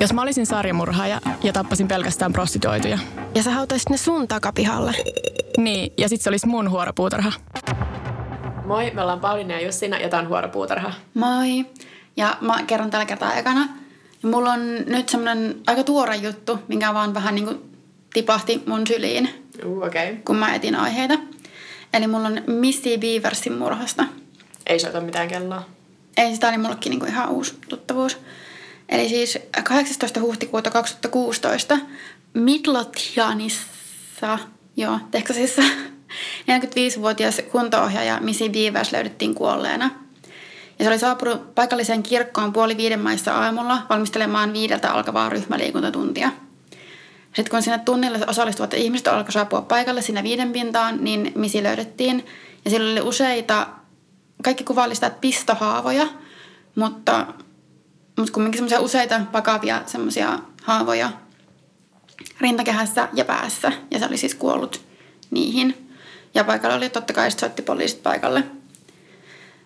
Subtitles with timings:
[0.00, 2.98] Jos mä olisin sarjamurhaaja ja tappasin pelkästään prostituoituja.
[3.34, 4.94] Ja sä hautaisit ne sun takapihalle.
[5.56, 7.32] Niin, ja sit se olisi mun huoropuutarha.
[8.64, 10.92] Moi, me ollaan Pauliina ja Jussina ja tää on huoropuutarha.
[11.14, 11.66] Moi.
[12.16, 13.68] Ja mä kerron tällä kertaa ekana.
[14.22, 17.54] Ja mulla on nyt semmonen aika tuore juttu, minkä vaan vähän niinku
[18.14, 20.10] tipahti mun syliin, Uh, okei.
[20.10, 20.22] Okay.
[20.24, 21.14] kun mä etin aiheita.
[21.92, 24.04] Eli mulla on Missy Beaversin murhasta.
[24.66, 25.62] Ei soita mitään kelloa.
[26.16, 28.18] Ei, sitä oli mullekin niinku ihan uusi tuttavuus.
[28.88, 30.20] Eli siis 18.
[30.20, 31.78] huhtikuuta 2016
[32.34, 34.38] Midlothianissa,
[34.76, 35.62] joo, Texasissa,
[36.40, 39.90] 45-vuotias kunto-ohjaaja Missy Beavers löydettiin kuolleena.
[40.78, 46.30] Ja se oli saapunut paikalliseen kirkkoon puoli viiden maissa aamulla valmistelemaan viideltä alkavaa ryhmäliikuntatuntia.
[47.26, 52.26] Sitten kun sinne tunnille osallistuvat ihmiset alkoi saapua paikalle sinne viiden pintaan, niin Misi löydettiin.
[52.64, 53.66] Ja sillä oli useita,
[54.42, 56.06] kaikki kuvallistavat pistohaavoja,
[56.74, 57.26] mutta,
[58.18, 61.10] mutta kumminkin semmoisia useita vakavia semmoisia haavoja
[62.40, 63.72] rintakehässä ja päässä.
[63.90, 64.80] Ja se oli siis kuollut
[65.30, 65.88] niihin.
[66.34, 68.44] Ja paikalla oli totta kai soitti poliisit paikalle.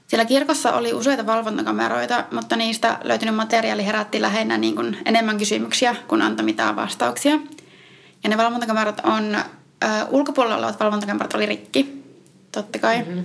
[0.06, 5.96] Siellä kirkossa oli useita valvontakameroita, mutta niistä löytynyt materiaali herätti lähinnä niin kuin enemmän kysymyksiä
[6.08, 7.38] kuin antoi mitään vastauksia.
[8.24, 12.02] Ja ne valvontakamerat on, ö, ulkopuolella olevat valvontakamerat oli rikki,
[12.52, 13.02] totta kai.
[13.02, 13.24] Mm-hmm.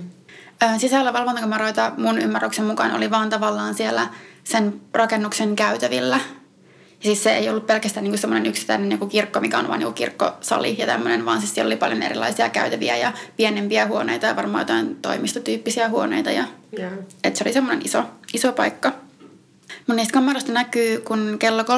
[0.62, 4.08] Ö, sisällä valvontakameroita mun ymmärryksen mukaan oli vaan tavallaan siellä
[4.48, 6.20] sen rakennuksen käytävillä.
[6.98, 9.92] Ja siis se ei ollut pelkästään niinku semmoinen yksittäinen niinku kirkko, mikä on vain niinku
[9.92, 14.62] kirkkosali ja tämmöinen, vaan siis siellä oli paljon erilaisia käytäviä ja pienempiä huoneita ja varmaan
[14.62, 16.30] jotain toimistotyyppisiä huoneita.
[16.30, 16.44] Ja,
[16.78, 16.90] Joo.
[17.24, 18.04] et se oli semmoinen iso,
[18.34, 18.92] iso paikka.
[19.86, 21.68] Mun niistä kameroista näkyy, kun kello 3.50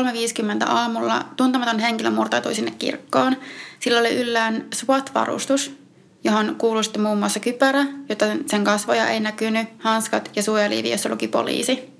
[0.67, 3.37] aamulla tuntematon henkilö murtautui sinne kirkkoon.
[3.81, 5.77] Sillä oli yllään SWAT-varustus,
[6.25, 11.09] johon kuului sitten muun muassa kypärä, jota sen kasvoja ei näkynyt, hanskat ja suojaliivi, jossa
[11.09, 12.00] luki poliisi.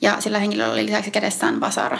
[0.00, 1.98] Ja sillä henkilöllä oli lisäksi kädessään vasara.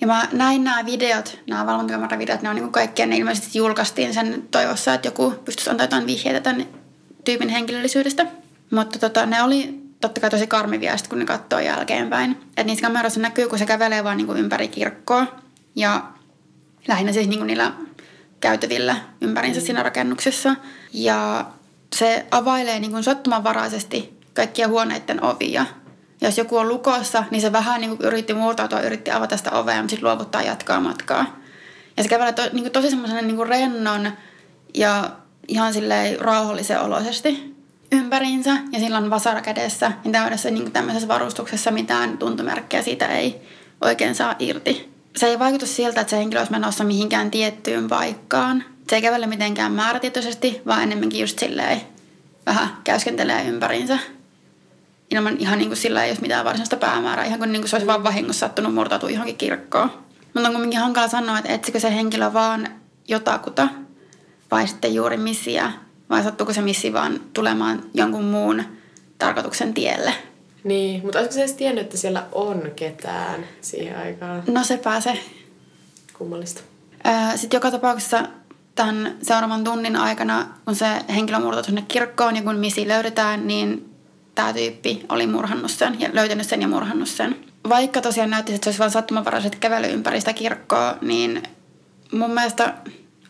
[0.00, 4.48] Ja mä näin nämä videot, nämä valvontakameravideot, ne on niin kaikkia, ne ilmeisesti julkaistiin sen
[4.50, 6.66] toivossa, että joku pystyisi antaa jotain vihjeitä tämän
[7.24, 8.26] tyypin henkilöllisyydestä.
[8.70, 12.30] Mutta tota, ne oli totta kai tosi karmivia, sit kun ne katsoo jälkeenpäin.
[12.30, 15.26] Että niissä kameroissa näkyy, kun se kävelee vaan niin ympäri kirkkoa.
[15.76, 16.02] Ja
[16.88, 17.72] lähinnä siis niin niillä
[18.40, 20.56] käytävillä ympärinsä siinä rakennuksessa.
[20.92, 21.46] Ja
[21.96, 25.66] se availee niin sattumanvaraisesti kaikkia huoneiden ovia.
[26.20, 29.76] Ja jos joku on lukossa, niin se vähän niin yritti murtautua, yritti avata sitä ovea,
[29.76, 31.38] mutta sitten luovuttaa jatkaa matkaa.
[31.96, 34.12] Ja se kävelee to, niin tosi semmoisen niin rennon
[34.74, 35.10] ja
[35.48, 37.54] ihan silleen rauhallisen oloisesti
[37.92, 38.50] ympäriinsä.
[38.72, 43.40] Ja sillä on vasara kädessä, niin täydessä niin tämmöisessä varustuksessa mitään tuntomerkkejä siitä ei
[43.80, 44.92] oikein saa irti.
[45.16, 48.64] Se ei vaikuta siltä, että se henkilö olisi menossa mihinkään tiettyyn paikkaan.
[48.90, 51.80] Se ei kävele mitenkään määrätietoisesti, vaan enemmänkin just silleen
[52.46, 53.98] vähän käyskentelee ympäriinsä
[55.10, 57.76] ilman ihan niin kuin sillä ei olisi mitään varsinaista päämäärää, ihan kuin, niin kuin se
[57.76, 59.90] olisi vaan vahingossa sattunut murtautua johonkin kirkkoon.
[60.34, 62.68] Mutta on kuitenkin hankala sanoa, että etsikö se henkilö vaan
[63.08, 63.68] jotakuta
[64.50, 65.72] vai sitten juuri missiä,
[66.10, 68.64] vai sattuuko se missi vaan tulemaan jonkun muun
[69.18, 70.14] tarkoituksen tielle.
[70.64, 74.42] Niin, mutta olisiko se edes tiennyt, että siellä on ketään siihen aikaan?
[74.46, 75.18] No se pääsee.
[76.18, 76.60] Kummallista.
[77.36, 78.22] Sitten joka tapauksessa
[78.74, 83.87] tämän seuraavan tunnin aikana, kun se henkilö murtautuu sinne kirkkoon ja kun missi löydetään, niin
[84.38, 87.36] tämä tyyppi oli murhannut sen ja löytänyt sen ja murhannut sen.
[87.68, 91.42] Vaikka tosiaan näytti, että se olisi vain sattumanvaraiset kävely ympäri sitä kirkkoa, niin
[92.12, 92.74] mun mielestä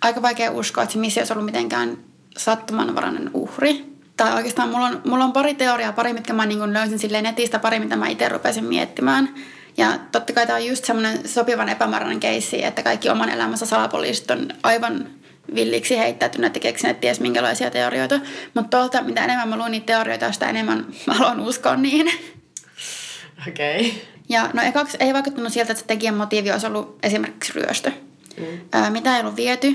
[0.00, 1.98] aika vaikea uskoa, että se missi olisi ollut mitenkään
[2.36, 3.84] sattumanvarainen uhri.
[4.16, 7.58] Tai oikeastaan mulla on, mulla on pari teoriaa, pari mitkä mä niin löysin silleen netistä,
[7.58, 9.34] pari mitä mä itse rupesin miettimään.
[9.76, 14.30] Ja totta kai tämä on just semmoinen sopivan epämääräinen keissi, että kaikki oman elämänsä salapoliisit
[14.30, 15.06] on aivan
[15.54, 18.20] villiksi heittäytyneet ja keksineet ties minkälaisia teorioita.
[18.54, 22.10] Mutta tuolta, mitä enemmän mä luin niitä teorioita, sitä enemmän mä haluan uskoa niihin.
[23.48, 23.80] Okei.
[23.80, 24.00] Okay.
[24.28, 27.92] Ja no ekaksi ei vaikuttanut sieltä, että se tekijän motiivi olisi ollut esimerkiksi ryöstö.
[28.40, 28.46] Mm.
[28.72, 29.74] Ää, mitä ei ollut viety.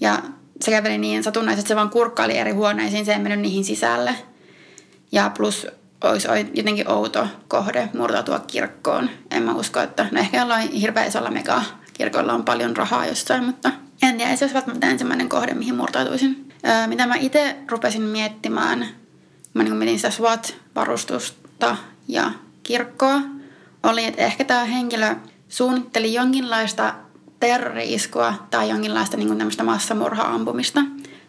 [0.00, 0.18] Ja
[0.60, 4.14] se käveli niin satunnaisesti, että se vaan kurkkaili eri huoneisiin, se ei mennyt niihin sisälle.
[5.12, 5.66] Ja plus
[6.04, 9.10] olisi jotenkin outo kohde murtautua kirkkoon.
[9.30, 11.62] En mä usko, että no ehkä jollain hirveä isolla mega
[11.92, 13.70] kirkoilla on paljon rahaa jossain, mutta
[14.08, 16.48] en tiedä, se olisi välttämättä ensimmäinen kohde, mihin murtautuisin.
[16.66, 18.86] Öö, mitä mä itse rupesin miettimään,
[19.54, 21.76] mä niin mietin sitä SWAT-varustusta
[22.08, 22.30] ja
[22.62, 23.20] kirkkoa,
[23.82, 25.14] oli, että ehkä tämä henkilö
[25.48, 26.94] suunnitteli jonkinlaista
[27.40, 30.80] terrori-iskua tai jonkinlaista niin tämmöistä massamurha-ampumista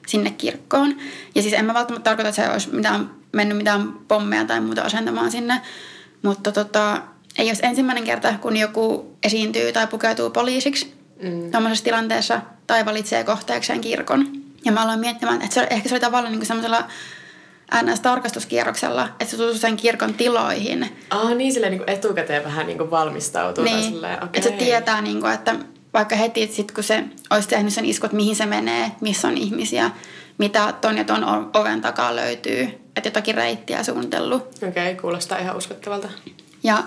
[0.07, 0.95] sinne kirkkoon.
[1.36, 4.81] Ja siis en mä välttämättä tarkoita, että se olisi mitään, mennyt mitään pommeja tai muuta
[4.81, 5.62] asentamaan sinne,
[6.21, 7.01] mutta tota,
[7.38, 11.51] ei olisi ensimmäinen kerta, kun joku esiintyy tai pukeutuu poliisiksi mm.
[11.51, 14.27] tuommoisessa tilanteessa tai valitsee kohteekseen kirkon.
[14.65, 16.83] Ja mä aloin miettimään, että se, ehkä se oli tavallaan niin semmoisella
[17.73, 20.89] NS-tarkastuskierroksella, että se tutustuu sen kirkon tiloihin.
[21.09, 23.63] Ah, niin silleen niin kuin etukäteen vähän niin kuin valmistautuu.
[23.63, 25.56] Niin, silleen, että se tietää, niin kuin, että
[25.94, 29.91] vaikka heti, sit kun se olisi tehnyt sen iskut, mihin se menee, missä on ihmisiä,
[30.38, 32.63] mitä ton ja ton oven takaa löytyy,
[32.95, 34.41] että jotakin reittiä suunnitellut.
[34.41, 36.07] Okei, okay, kuulostaa ihan uskottavalta.
[36.63, 36.83] Ja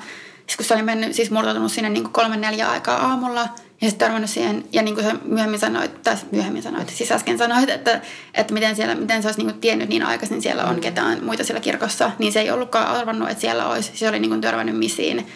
[0.46, 3.48] siis kun se oli mennyt, siis murtautunut sinne niin kolme neljä aikaa aamulla
[3.80, 7.38] ja sitten törmännyt siihen, ja niin kuin sä myöhemmin sanoit, tai myöhemmin sanoit, siis äsken
[7.38, 8.00] sanoit, että,
[8.34, 11.44] että miten, siellä, miten se olisi niin kuin tiennyt niin aikaisin siellä on ketään muita
[11.44, 13.92] siellä kirkossa, niin se ei ollutkaan arvannut, että siellä olisi.
[13.94, 15.26] Se oli niin kuin törmännyt missiin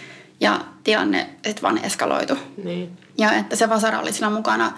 [0.41, 2.39] ja tilanne sitten vaan eskaloitu.
[2.65, 2.99] Niin.
[3.19, 4.73] Ja että se vasara oli siinä mukana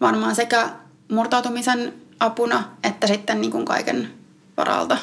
[0.00, 0.68] varmaan sekä
[1.10, 4.10] murtautumisen apuna että sitten niin kuin kaiken
[4.56, 4.98] varalta.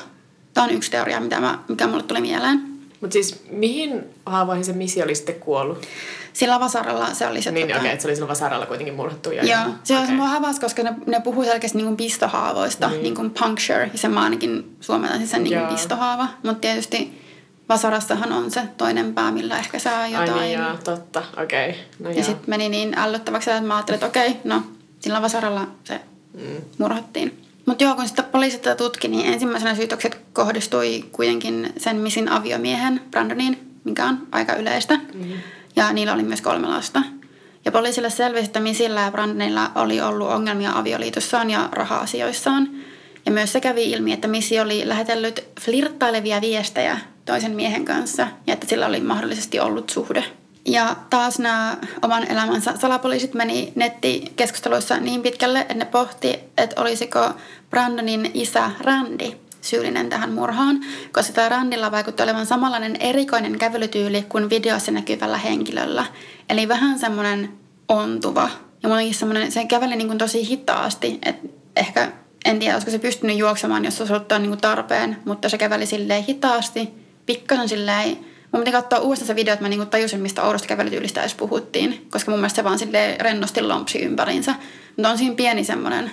[0.54, 2.79] Tämä on yksi teoria, mitä mä, mikä mulle tuli mieleen.
[3.02, 5.86] Mutta siis mihin haavoihin se missi oli sitten kuollut?
[6.34, 7.52] Sillä vasaralla se oli se...
[7.52, 9.32] Niin, okei, tota, okay, että se oli silloin vasaralla kuitenkin murhattu.
[9.32, 10.04] Ja Joo, se okay.
[10.04, 10.16] Okei.
[10.16, 12.94] mua häväsi, koska ne, ne puhuu selkeästi niin kuin pistohaavoista, Niin.
[12.94, 13.04] niin.
[13.04, 16.28] niin kuin puncture, ja se mä ainakin suomentaisin sen niin kuin pistohaava.
[16.44, 17.22] Mutta tietysti
[17.70, 20.34] vasarassahan on se toinen pää, millä ehkä saa jotain.
[20.34, 21.24] Ai niin, joo, totta.
[21.44, 21.70] Okei.
[21.70, 21.82] Okay.
[22.00, 24.64] No ja sitten meni niin ällöttäväksi, että mä ajattelin, että okei, no
[25.00, 26.02] sillä vasaralla se
[26.34, 26.42] mm.
[26.78, 27.49] murhattiin.
[27.70, 33.02] Mutta joo, kun sitten poliisit tätä tutki, niin ensimmäisenä syytökset kohdistui kuitenkin sen misin aviomiehen
[33.12, 34.96] Brandoniin, mikä on aika yleistä.
[35.14, 35.32] Mm.
[35.76, 37.02] Ja niillä oli myös kolme lasta.
[37.66, 42.70] Ja poliisille selvisi, että Misillä ja Brandonilla oli ollut ongelmia avioliitossaan ja raha-asioissaan.
[43.26, 48.54] Ja myös se kävi ilmi, että Missy oli lähetellyt flirttailevia viestejä toisen miehen kanssa ja
[48.54, 50.24] että sillä oli mahdollisesti ollut suhde.
[50.70, 57.30] Ja taas nämä oman elämänsä salapoliisit meni nettikeskusteluissa niin pitkälle, että ne pohti, että olisiko
[57.70, 59.32] Brandonin isä Randy
[59.62, 60.80] syyllinen tähän murhaan,
[61.12, 66.06] koska tämä Randilla vaikutti olevan samanlainen erikoinen kävelytyyli kuin videossa näkyvällä henkilöllä.
[66.50, 67.50] Eli vähän semmoinen
[67.88, 68.50] ontuva.
[68.84, 72.12] Ja semmoinen, se käveli niin kuin tosi hitaasti, että ehkä
[72.46, 75.58] en tiedä, olisiko se pystynyt juoksemaan, jos se olisi ollut niin kuin tarpeen, mutta se
[75.58, 76.90] käveli silleen hitaasti,
[77.26, 78.18] pikkasen silleen
[78.52, 82.08] Mun piti katsoa uudestaan se video, että mä niinku tajusin, mistä oudosta kävelytyylistä edes puhuttiin.
[82.12, 84.56] Koska mun mielestä se vaan silleen rennosti lompsi ympärinsä.
[84.96, 86.12] Mutta on siinä pieni semmoinen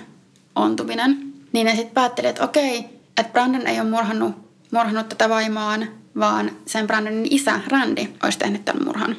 [0.55, 1.33] ontuminen.
[1.51, 2.77] Niin ne sitten päätteli, että okei,
[3.17, 4.35] että Brandon ei ole murhannut,
[4.71, 5.87] murhannut tätä vaimaan,
[6.19, 9.15] vaan sen Brandonin isä Randy olisi tehnyt tämän murhan.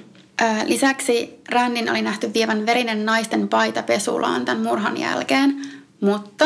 [0.66, 5.62] Lisäksi Randin oli nähty vievän verinen naisten paita pesulaan tämän murhan jälkeen,
[6.00, 6.44] mutta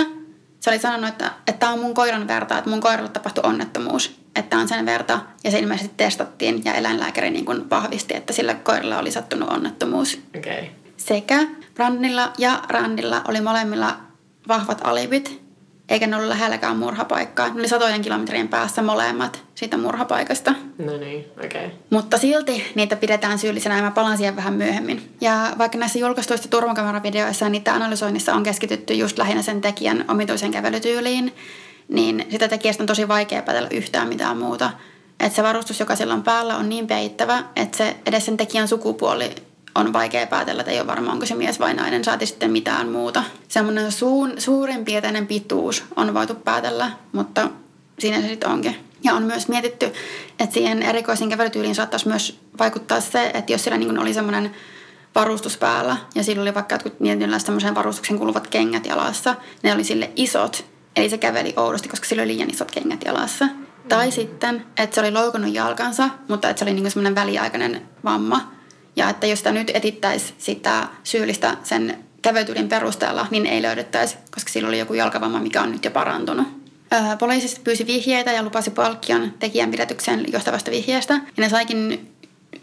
[0.60, 4.58] se oli sanonut, että tämä on mun koiran verta, että mun koiralle tapahtui onnettomuus, että
[4.58, 5.20] on sen verta.
[5.44, 10.20] Ja se ilmeisesti testattiin ja eläinlääkäri niin kuin vahvisti, että sillä koiralla oli sattunut onnettomuus.
[10.38, 10.64] Okay.
[10.96, 13.96] Sekä Brandilla ja Randilla oli molemmilla
[14.48, 15.42] vahvat alibit,
[15.88, 17.48] eikä ne ollut lähelläkään murhapaikkaa.
[17.48, 20.54] Ne oli satojen kilometrien päässä molemmat siitä murhapaikasta.
[20.78, 21.66] No niin, okei.
[21.66, 21.78] Okay.
[21.90, 25.14] Mutta silti niitä pidetään syyllisenä ja mä palaan siihen vähän myöhemmin.
[25.20, 31.32] Ja vaikka näissä julkaistuissa turvakameravideoissa niitä analysoinnissa on keskitytty just lähinnä sen tekijän omituiseen kävelytyyliin,
[31.88, 34.70] niin sitä tekijästä on tosi vaikea päätellä yhtään mitään muuta.
[35.20, 38.68] Että se varustus, joka sillä on päällä, on niin peittävä, että se edes sen tekijän
[38.68, 39.34] sukupuoli
[39.74, 42.88] on vaikea päätellä, että ei ole varma, onko se mies vai nainen, saati sitten mitään
[42.88, 43.24] muuta.
[43.48, 47.50] Semmoinen suun, suurin piirteinen pituus on voitu päätellä, mutta
[47.98, 48.76] siinä se sitten onkin.
[49.04, 49.92] Ja on myös mietitty,
[50.40, 54.50] että siihen erikoisiin kävelytyyliin saattaisi myös vaikuttaa se, että jos siellä niin oli semmoinen
[55.14, 60.10] varustus päällä ja sillä oli vaikka jotkut tietynlaiset varustuksen kuuluvat kengät jalassa, ne oli sille
[60.16, 60.64] isot,
[60.96, 63.44] eli se käveli oudosti, koska sillä oli liian isot kengät jalassa.
[63.44, 63.66] Mm.
[63.88, 68.52] Tai sitten, että se oli loukannut jalkansa, mutta että se oli niin semmoinen väliaikainen vamma.
[68.96, 74.50] Ja että jos sitä nyt etittäisi sitä syyllistä sen kävelytyylin perusteella, niin ei löydettäisi, koska
[74.50, 76.46] sillä oli joku jalkavamma, mikä on nyt jo parantunut.
[76.92, 81.14] Öö, poliisi pyysi vihjeitä ja lupasi palkkion tekijän pidätykseen johtavasta vihjeestä.
[81.14, 82.12] Ja ne saikin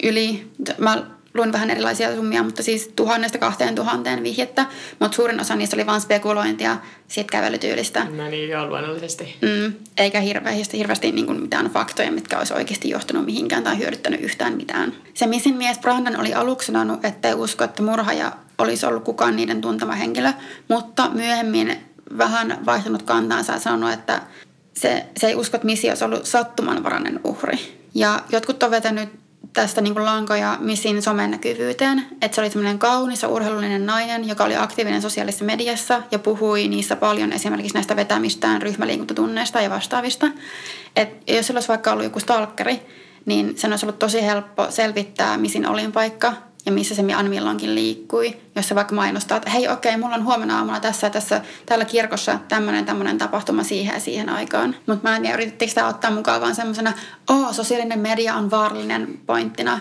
[0.04, 4.66] yli, mä luin vähän erilaisia summia, mutta siis tuhannesta kahteen tuhanteen vihjettä.
[5.00, 8.06] Mutta suurin osa niistä oli vain spekulointia siitä kävelytyylistä.
[8.06, 9.38] No niin, joo, luonnollisesti.
[9.42, 14.22] Mm, eikä hirveästi, hirveästi niin kuin mitään faktoja, mitkä olisi oikeasti johtanut mihinkään tai hyödyttänyt
[14.22, 14.94] yhtään mitään.
[15.14, 19.62] Se missin mies Brandon oli aluksi sanonut, ettei usko, että murhaaja olisi ollut kukaan niiden
[19.62, 20.34] tuntema henkilö,
[20.68, 21.78] mutta myöhemmin
[22.18, 24.22] vähän vaihtanut kantaansa ja sanonut, että
[24.74, 27.80] se, se ei usko, että missi olisi ollut sattumanvarainen uhri.
[27.96, 29.10] Ja jotkut on vetänyt
[29.54, 30.06] tästä niin kuin
[30.60, 32.06] Missin somen näkyvyyteen.
[32.22, 36.68] Että se oli semmoinen kaunis ja urheilullinen nainen, joka oli aktiivinen sosiaalisessa mediassa ja puhui
[36.68, 40.28] niissä paljon esimerkiksi näistä vetämistään, ryhmäliikuntatunneista ja vastaavista.
[40.96, 42.82] Et jos sillä olisi vaikka ollut joku stalkeri,
[43.26, 46.34] niin sen olisi ollut tosi helppo selvittää Missin olinpaikka
[46.66, 48.38] ja missä se aina milloinkin liikkui.
[48.56, 52.40] Jos se vaikka mainostaa, että hei okei, mulla on huomenna aamulla tässä tässä täällä kirkossa
[52.48, 54.76] tämmöinen tämmöinen tapahtuma siihen ja siihen aikaan.
[54.88, 56.94] Mutta mä en tiedä, yritettekö sitä ottaa mukaan vaan semmoisena,
[57.30, 59.80] oo, sosiaalinen media on vaarallinen pointtina.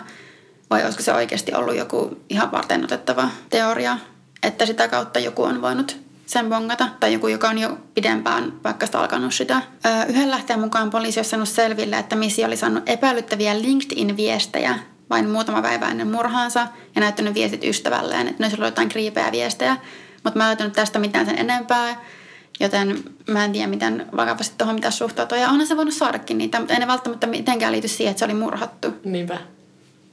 [0.69, 3.97] Vai olisiko se oikeasti ollut joku ihan varten otettava teoria,
[4.43, 8.85] että sitä kautta joku on voinut sen bongata, tai joku, joka on jo pidempään vaikka
[8.85, 9.61] sitä alkanut sitä.
[9.85, 14.75] Öö, yhden lähteen mukaan poliisi olisi saanut selville, että Missy oli saanut epäilyttäviä LinkedIn-viestejä
[15.09, 19.31] vain muutama päivä ennen murhaansa ja näyttänyt viestit ystävälleen, että ne olisi ollut jotain kriipeä
[19.31, 19.77] viestejä.
[20.23, 22.01] Mutta mä en löytänyt tästä mitään sen enempää,
[22.59, 25.37] joten mä en tiedä, miten vakavasti tuohon mitä suhtautua.
[25.37, 28.25] Ja onhan se voinut saadakin niitä, mutta ei ne välttämättä mitenkään liity siihen, että se
[28.25, 28.93] oli murhattu.
[29.03, 29.37] Niinpä.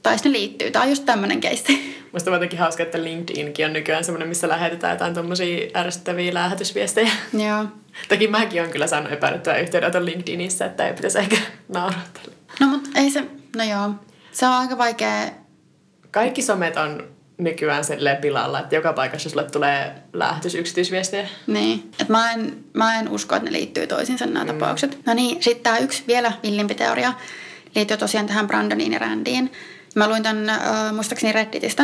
[0.03, 0.71] Tai ne liittyy.
[0.71, 1.97] Tämä on just tämmöinen keissi.
[2.13, 7.11] Musta on jotenkin hauska, että LinkedInkin on nykyään semmoinen, missä lähetetään jotain tommosia ärsyttäviä lähetysviestejä.
[7.47, 7.65] Joo.
[8.09, 11.37] Toki mäkin on kyllä saanut epäilyttävää yhteydenoton LinkedInissä, että ei pitäisi ehkä
[11.67, 12.35] nauratella.
[12.59, 13.23] No mutta ei se,
[13.55, 13.89] no joo.
[14.31, 15.29] Se on aika vaikea.
[16.11, 17.07] Kaikki somet on
[17.37, 21.27] nykyään silleen pilalla, että joka paikassa sulle tulee lähetys yksityisviestejä.
[21.47, 21.91] Niin.
[21.99, 24.47] Et mä, en, mä en usko, että ne liittyy toisiinsa nämä mm.
[24.47, 24.99] tapaukset.
[25.05, 27.13] No niin, sitten tämä yksi vielä villimpi teoria
[27.75, 29.51] liittyy tosiaan tähän Brandoniin ja Randyin.
[29.95, 31.83] Mä luin tämän äh, muistaakseni Redditistä.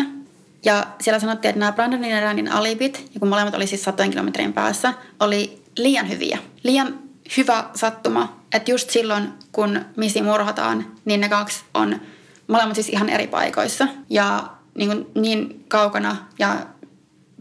[0.65, 4.11] Ja siellä sanottiin, että nämä Brandonin ja Randin alibit, ja kun molemmat oli siis satojen
[4.11, 6.37] kilometrin päässä, oli liian hyviä.
[6.63, 6.99] Liian
[7.37, 12.01] hyvä sattuma, että just silloin, kun Missy murhataan, niin ne kaksi on
[12.47, 13.87] molemmat siis ihan eri paikoissa.
[14.09, 14.43] Ja
[14.75, 16.55] niin, kuin niin kaukana ja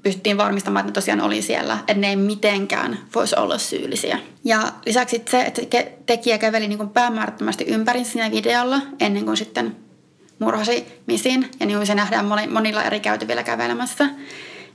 [0.03, 4.19] pystyttiin varmistamaan, että ne tosiaan oli siellä, että ne ei mitenkään voisi olla syyllisiä.
[4.45, 5.63] Ja lisäksi se, että
[6.07, 9.77] tekijä käveli niin päämäärättömästi ympäri siinä videolla ennen kuin sitten
[10.39, 11.51] murhasi misin.
[11.61, 14.09] Ja niin kuin se nähdään monilla eri käytävillä kävelemässä.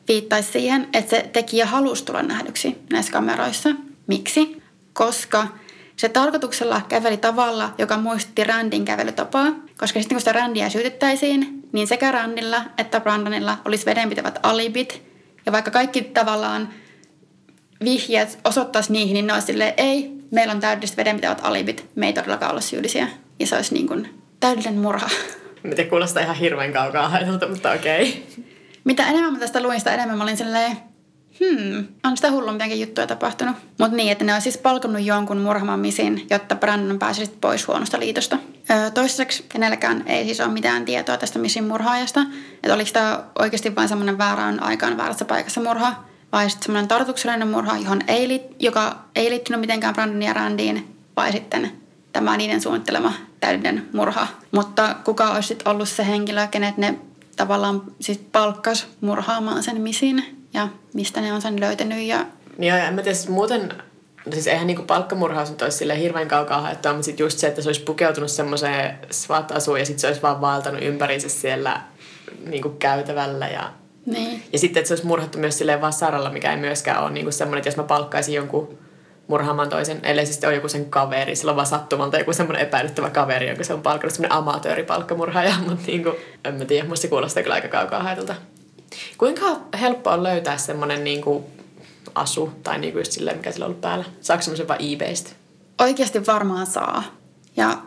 [0.07, 3.69] Viittaisi siihen, että se tekijä halusi tulla nähdyksi näissä kameroissa.
[4.07, 4.61] Miksi?
[4.93, 5.47] Koska
[5.97, 11.87] se tarkoituksella käveli tavalla, joka muistutti Randin kävelytapaa, koska sitten kun sitä Randia syytettäisiin, niin
[11.87, 15.01] sekä Randilla että Brandonilla olisi vedenpitävät alibit.
[15.45, 16.69] Ja vaikka kaikki tavallaan
[17.83, 22.13] vihjeet osoittaisi niihin, niin ne olisi silleen, ei, meillä on täydellisesti vedenpitävät alibit, me ei
[22.13, 23.07] todellakaan olla syyllisiä.
[23.39, 25.09] Ja se olisi niin kuin täydellinen murha.
[25.63, 28.09] Mitä kuulostaa ihan hirveän kaukaa haitolta, mutta okei.
[28.09, 28.43] Okay.
[28.83, 30.77] Mitä enemmän mä tästä luin, sitä enemmän mä olin silleen,
[31.39, 33.55] hmm, on sitä hullumpiakin juttuja tapahtunut.
[33.79, 37.99] Mutta niin, että ne on siis palkannut jonkun murhamaan misin, jotta Brandon pääsisi pois huonosta
[37.99, 38.37] liitosta.
[38.69, 42.21] Öö, toiseksi kenelläkään ei siis ole mitään tietoa tästä misin murhaajasta.
[42.53, 47.47] Että oliko tämä oikeasti vain semmoinen väärään aikaan väärässä paikassa murha, vai sitten semmoinen tarkoituksellinen
[47.47, 51.71] murha, johon ei li- joka ei liittynyt mitenkään Brandonin ja Randyin, vai sitten
[52.13, 54.27] tämä niiden suunnittelema täydellinen murha.
[54.51, 56.99] Mutta kuka olisi ollut se henkilö, kenet ne
[57.35, 60.36] tavallaan siis palkkas murhaamaan sen misin?
[60.57, 61.99] Ja mistä ne on sen löytänyt.
[61.99, 62.25] Ja...
[62.57, 63.73] Niin ja en mä tiedä, siis muuten,
[64.33, 67.61] siis eihän niinku palkkamurhaus nyt olisi silleen hirveän kaukaa haettua, mutta sitten just se, että
[67.61, 71.81] se olisi pukeutunut semmoiseen SWAT-asuun ja sitten se olisi vaan vaeltanut ympäriinsä siellä
[72.45, 73.73] niinku käytävällä ja
[74.05, 74.43] niin.
[74.53, 77.57] Ja sitten, että se olisi murhattu myös silleen vasaralla, mikä ei myöskään ole niinku semmoinen,
[77.57, 78.77] että jos mä palkkaisin jonkun
[79.27, 83.09] murhaamaan toisen, ellei siis ole joku sen kaveri, sillä on vaan sattumalta joku semmoinen epäilyttävä
[83.09, 86.11] kaveri, jonka se on palkannut semmoinen amatööripalkkamurhaaja, mutta niinku,
[86.45, 88.35] en mä tiedä, musta se kuulostaa kyllä aika kaukaa haetulta.
[89.17, 89.45] Kuinka
[89.79, 91.43] helppo on löytää semmoinen niin kuin
[92.15, 94.05] asu tai niin kuin just silleen, mikä sillä on ollut päällä?
[94.21, 95.29] Saako semmoisen vaan eBaystä?
[95.81, 97.03] Oikeasti varmaan saa.
[97.57, 97.77] Ja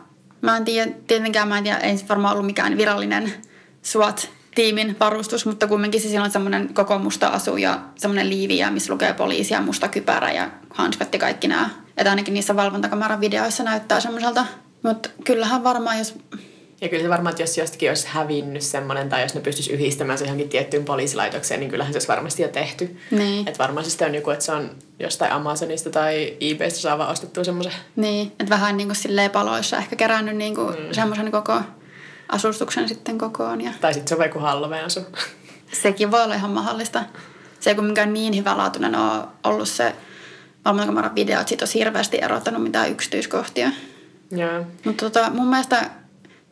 [0.41, 3.33] mä en tiedä, tietenkään mä en tiedä, ei varmaan ollut mikään virallinen
[3.81, 8.71] SWAT-tiimin varustus, mutta kumminkin se siellä on semmoinen koko musta asu ja semmoinen liivi, ja
[8.71, 11.69] missä lukee poliisi ja musta kypärä ja hanskat ja kaikki nämä.
[11.97, 14.45] Että ainakin niissä valvontakameran videoissa näyttää semmoiselta.
[14.83, 16.15] Mutta kyllähän varmaan, jos
[16.81, 20.17] ja kyllä se varmaan, että jos jostakin olisi hävinnyt semmoinen, tai jos ne pystyisi yhdistämään
[20.17, 22.97] se johonkin tiettyyn poliisilaitokseen, niin kyllähän se olisi varmasti jo tehty.
[23.11, 23.47] Niin.
[23.47, 24.69] Että varmaan se on joku, että se on
[24.99, 27.73] jostain Amazonista tai eBaystä saa vaan ostettua semmoisen.
[27.95, 30.91] Niin, että vähän niin kuin silleen paloissa ehkä kerännyt niin kuin mm.
[30.91, 31.61] semmoisen koko
[32.29, 33.61] asustuksen sitten kokoon.
[33.61, 33.71] Ja...
[33.81, 34.99] Tai sitten se on joku Halloween asu.
[35.81, 37.03] Sekin voi olla ihan mahdollista.
[37.59, 39.95] Se ei kuitenkaan niin hyvälaatuinen ole ollut se
[40.65, 43.71] valvontakamaran video, että siitä olisi hirveästi erottanut mitään yksityiskohtia.
[44.31, 44.65] Joo.
[44.85, 45.89] Mutta tota, mun mielestä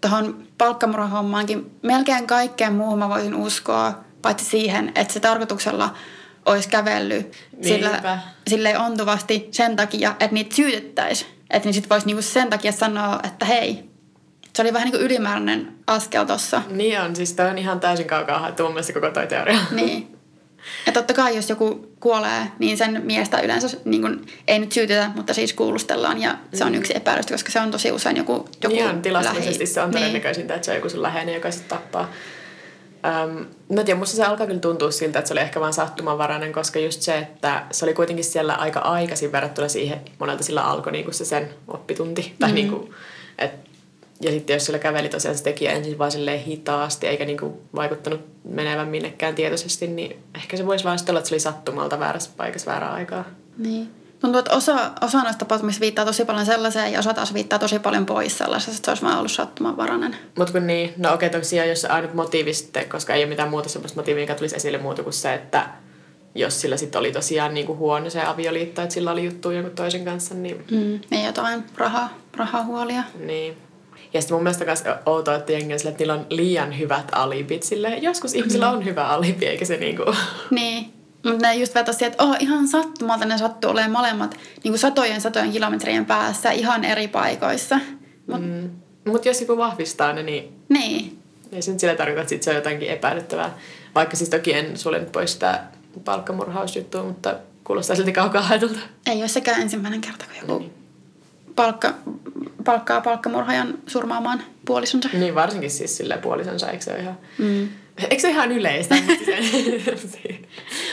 [0.02, 5.96] tuohon palkkamurahommaankin melkein kaikkeen muuhun mä voisin uskoa, paitsi siihen, että se tarkoituksella
[6.46, 11.32] olisi kävellyt sillä, silleen ontuvasti sen takia, että niitä syytettäisiin.
[11.50, 13.90] Että niin sitten voisi niinku sen takia sanoa, että hei,
[14.56, 16.62] se oli vähän niin kuin ylimääräinen askel tossa.
[16.70, 19.60] Niin on, siis toi on ihan täysin kaukaa haettu mun mielestä koko toi teoria.
[19.72, 20.19] Niin.
[20.86, 25.12] Ja totta kai, jos joku kuolee, niin sen miestä yleensä niin kuin, ei nyt syytetä,
[25.16, 26.22] mutta siis kuulustellaan.
[26.22, 26.78] Ja se on mm.
[26.78, 29.98] yksi epäilystä, koska se on tosi usein joku, joku Ihan tilastollisesti se on niin.
[29.98, 30.56] todennäköisintä, niin.
[30.56, 32.12] että se on joku sun läheinen, joka sitten tappaa.
[33.26, 36.54] Um, no tiedän, musta se alkaa kyllä tuntua siltä, että se oli ehkä vain sattumanvarainen,
[36.54, 40.92] koska just se, että se oli kuitenkin siellä aika aikaisin verrattuna siihen, monelta sillä alkoi
[40.92, 42.36] niin se sen oppitunti.
[42.40, 42.56] Tai mm.
[42.56, 42.94] niin kuin,
[43.38, 43.69] että
[44.22, 46.12] ja sitten jos sillä käveli tosiaan se tekijä ensin vaan
[46.46, 51.30] hitaasti, eikä niinku vaikuttanut menevän minnekään tietoisesti, niin ehkä se voisi vaan sitten olla, että
[51.30, 53.26] se oli sattumalta väärässä paikassa väärää aikaa.
[53.58, 53.92] Niin.
[54.20, 57.80] Tuntuu, että osa, osa noista tapahtumista viittaa tosi paljon sellaiseen ja osa taas viittaa tosi
[57.80, 60.16] paljon pois sellaisesta, että se olisi vaan ollut sattumanvarainen.
[60.38, 63.70] Mutta kun niin, no okei tosiaan jos ainut motiivi sitten, koska ei ole mitään muuta
[63.70, 65.70] sellaista motiivia, mikä tulisi esille muuta kuin se, että
[66.36, 69.76] jos sillä sitten oli tosiaan niin kuin huono se avioliitto, että sillä oli juttu jonkun
[69.76, 70.66] toisen kanssa, niin...
[70.72, 73.04] Mm, ei jotain raha, rahahuolia.
[73.20, 73.58] Niin.
[74.14, 77.06] Ja sitten mun mielestä myös outoa, että jengi on sille, että niillä on liian hyvät
[77.12, 77.64] alibit.
[77.64, 80.04] Sille, joskus ihmisillä on hyvä alibi, eikä se niinku...
[80.52, 80.94] Niin.
[81.24, 85.22] Mutta ne just vetosi, että oh, ihan sattumalta ne sattuu olemaan molemmat niin kuin satojen
[85.22, 87.80] satojen kilometrien päässä ihan eri paikoissa.
[88.28, 88.70] Mutta mm.
[89.06, 90.54] Mut jos joku vahvistaa ne, niin...
[90.70, 91.20] Niin.
[91.52, 93.58] Ei se nyt sillä tarkoita, että sit se on jotakin epäilyttävää.
[93.96, 95.64] Vaikka siis toki en sulle nyt pois sitä
[96.06, 98.80] palkkamurhausjuttua, mutta kuulostaa silti kaukaa haetulta.
[99.08, 100.79] Ei ole sekään ensimmäinen kerta, kun joku niin.
[101.60, 101.94] Palkka,
[102.66, 105.10] palkkaa palkkamurhaajan surmaamaan puolisonsa.
[105.14, 107.18] Niin, varsinkin siis sille puolisonsa, eikö se ole ihan...
[107.38, 107.70] Mm.
[108.10, 108.96] Eikö se ole ihan yleistä?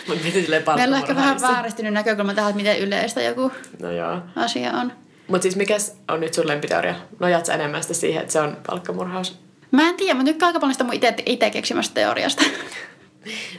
[0.06, 3.90] Mutta miten silleen Meillä on ehkä vähän vääristynyt näkökulma tähän, että miten yleistä joku no
[3.90, 4.18] joo.
[4.36, 4.92] asia on.
[5.28, 5.76] Mutta siis mikä
[6.08, 6.94] on nyt sun lempiteoria?
[7.18, 9.38] Nojaat enemmän sitä siihen, että se on palkkamurhaus?
[9.70, 10.94] Mä en tiedä, mä tykkään aika paljon sitä mun
[11.26, 12.44] itse keksimästä teoriasta.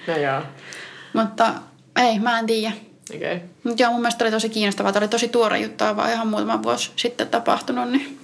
[0.07, 0.41] no joo.
[1.13, 1.53] Mutta
[1.95, 2.86] ei, mä en tiedä.
[3.15, 3.39] Okay.
[3.63, 4.91] Mutta joo, mun mielestä oli tosi kiinnostavaa.
[4.91, 7.91] Tämä oli tosi tuore juttu, vaan ihan muutama vuosi sitten tapahtunut.
[7.91, 8.19] Niin...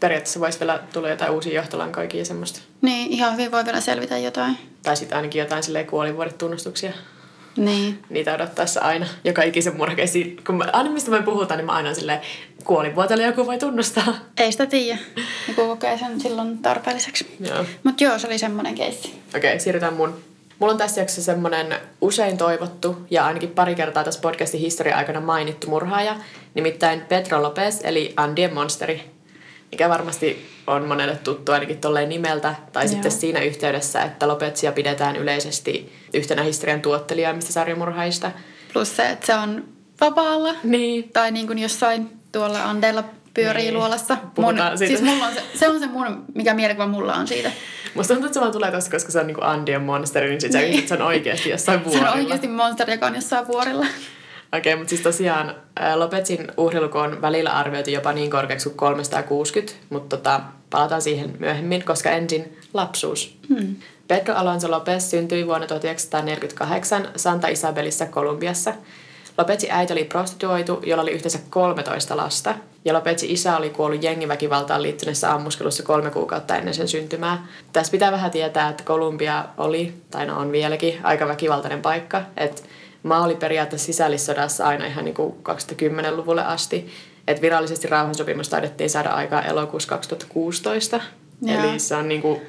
[0.00, 2.60] Periaatteessa voisi vielä tulla jotain uusia johtolankoikin ja semmoista.
[2.82, 4.58] Niin, ihan hyvin voi vielä selvitä jotain.
[4.82, 6.92] Tai sitten ainakin jotain silleen kuolivuodet tunnustuksia.
[7.56, 8.02] Niin.
[8.08, 9.06] Niitä odottaessa aina.
[9.24, 10.36] Joka ikisen murkeisiin.
[10.46, 12.20] Kun mä, aina mistä me puhutaan, niin mä aina silleen,
[12.64, 14.14] kuolivuotelle joku voi tunnustaa.
[14.38, 14.98] Ei sitä tiedä.
[15.48, 17.36] Joku kokee sen silloin tarpeelliseksi.
[17.40, 17.64] Joo.
[17.82, 19.14] Mutta joo, se oli semmoinen keissi.
[19.36, 20.22] Okei, okay, siirrytään mun
[20.58, 25.20] Mulla on tässä jaksossa semmoinen usein toivottu ja ainakin pari kertaa tässä podcastin historian aikana
[25.20, 26.16] mainittu murhaaja,
[26.54, 29.10] nimittäin Pedro Lopez eli Andien monsteri,
[29.70, 32.92] mikä varmasti on monelle tuttu ainakin tolleen nimeltä, tai Joo.
[32.92, 38.30] sitten siinä yhteydessä, että Lopezia pidetään yleisesti yhtenä historian tuottelijaimmista sarjamurhaista.
[38.72, 39.64] Plus se, että se on
[40.00, 40.54] vapaalla.
[40.64, 41.10] Niin.
[41.12, 43.04] Tai niin kuin jossain tuolla Andeilla
[43.36, 43.74] pyörii niin.
[43.74, 44.16] luolassa.
[44.38, 44.76] Mun, siitä.
[44.76, 47.50] Siis mulla on se, se on se mun, mikä mielikuva mulla on siitä.
[47.94, 50.52] Musta tuntuu, että se vaan tulee tosta, koska se on niinku Andean monsteri, niin sit
[50.52, 50.88] niin.
[50.88, 52.06] se on oikeasti jossain vuorilla.
[52.08, 53.86] Se on oikeasti monsteri, joka on jossain vuorilla.
[54.52, 55.54] Okei, okay, mutta siis tosiaan
[55.94, 60.40] Lopetsin uhriluku on välillä arvioitu jopa niin korkeaksi kuin 360, mutta tota,
[60.70, 63.38] palataan siihen myöhemmin, koska ensin lapsuus.
[63.48, 63.76] Hmm.
[64.08, 68.74] Pedro Alonso Lopez syntyi vuonna 1948 Santa Isabelissa Kolumbiassa.
[69.38, 74.82] Lopetsin äiti oli prostituoitu, jolla oli yhteensä 13 lasta, ja Lopetsin isä oli kuollut jengiväkivaltaan
[74.82, 77.46] liittyneessä ammuskelussa kolme kuukautta ennen sen syntymää.
[77.72, 82.62] Tässä pitää vähän tietää, että Kolumbia oli, tai no on vieläkin, aika väkivaltainen paikka, että
[83.02, 86.90] maa oli periaatteessa sisällissodassa aina ihan niin kuin 2010-luvulle asti.
[87.26, 91.00] Et virallisesti rauhansopimus taidettiin saada aikaa elokuussa 2016.
[91.42, 91.64] Ja.
[91.64, 92.40] Eli se on niin kuin,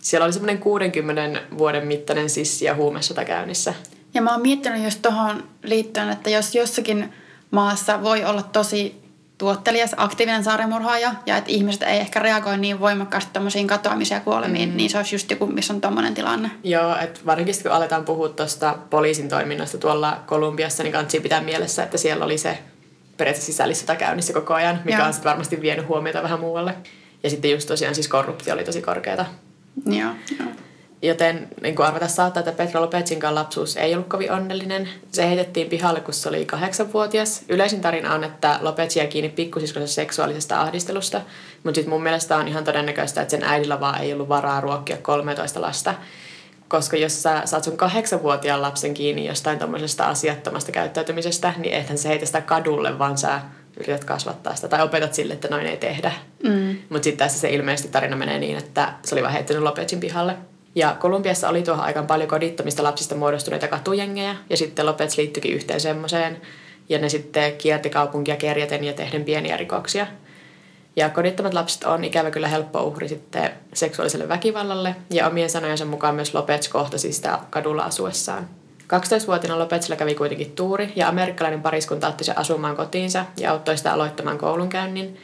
[0.00, 3.74] siellä oli semmoinen 60 vuoden mittainen sissi- ja huumesota käynnissä.
[4.14, 7.12] Ja mä oon miettinyt just tuohon liittyen, että jos jossakin
[7.50, 9.00] maassa voi olla tosi
[9.38, 14.68] tuottelias, aktiivinen saaremurhaaja ja että ihmiset ei ehkä reagoi niin voimakkaasti tämmöisiin katoamisiin ja kuolemiin,
[14.68, 14.76] mm.
[14.76, 16.50] niin se olisi just joku, missä on tommonen tilanne.
[16.64, 21.82] Joo, että varsinkin kun aletaan puhua tuosta poliisin toiminnasta tuolla Kolumbiassa, niin kannattaa pitää mielessä,
[21.82, 22.58] että siellä oli se
[23.16, 25.06] periaatteessa sisällissota käynnissä koko ajan, mikä Joo.
[25.06, 26.74] on sitten varmasti vienyt huomiota vähän muualle.
[27.22, 29.26] Ja sitten just tosiaan siis korruptio oli tosi korkeata.
[29.86, 30.48] Joo, joo.
[31.02, 34.88] Joten niin kuin arvata saattaa, että Petro Lopetsinkaan lapsuus ei ollut kovin onnellinen.
[35.12, 37.42] Se heitettiin pihalle, kun se oli kahdeksanvuotias.
[37.48, 41.20] Yleisin tarina on, että Lopetsi jäi kiinni pikkusiskonsa seksuaalisesta ahdistelusta.
[41.64, 44.96] Mutta sitten mun mielestä on ihan todennäköistä, että sen äidillä vaan ei ollut varaa ruokkia
[44.96, 45.94] 13 lasta.
[46.68, 52.08] Koska jos sä saat sun kahdeksanvuotiaan lapsen kiinni jostain tuommoisesta asiattomasta käyttäytymisestä, niin eihän se
[52.08, 53.40] heitä sitä kadulle, vaan sä
[53.76, 56.12] yrität kasvattaa sitä tai opetat sille, että noin ei tehdä.
[56.42, 56.76] Mm.
[56.88, 60.36] Mutta sitten tässä se ilmeisesti tarina menee niin, että se oli vaan heittänyt Lopetsin pihalle.
[60.74, 65.80] Ja Kolumbiassa oli tuohon aikaan paljon kodittomista lapsista muodostuneita katujengejä, ja sitten Lopez liittyikin yhteen
[65.80, 66.40] semmoiseen,
[66.88, 70.06] ja ne sitten kierti kaupunkia kerjäten ja tehden pieniä rikoksia.
[70.96, 76.14] Ja kodittomat lapset on ikävä kyllä helppo uhri sitten seksuaaliselle väkivallalle, ja omien sanojensa mukaan
[76.14, 78.48] myös Lopez kohtasi sitä kadulla asuessaan.
[78.82, 83.92] 12-vuotiaana Lopezilla kävi kuitenkin tuuri, ja amerikkalainen pariskunta otti sen asumaan kotiinsa ja auttoi sitä
[83.92, 85.16] aloittamaan koulunkäynnin.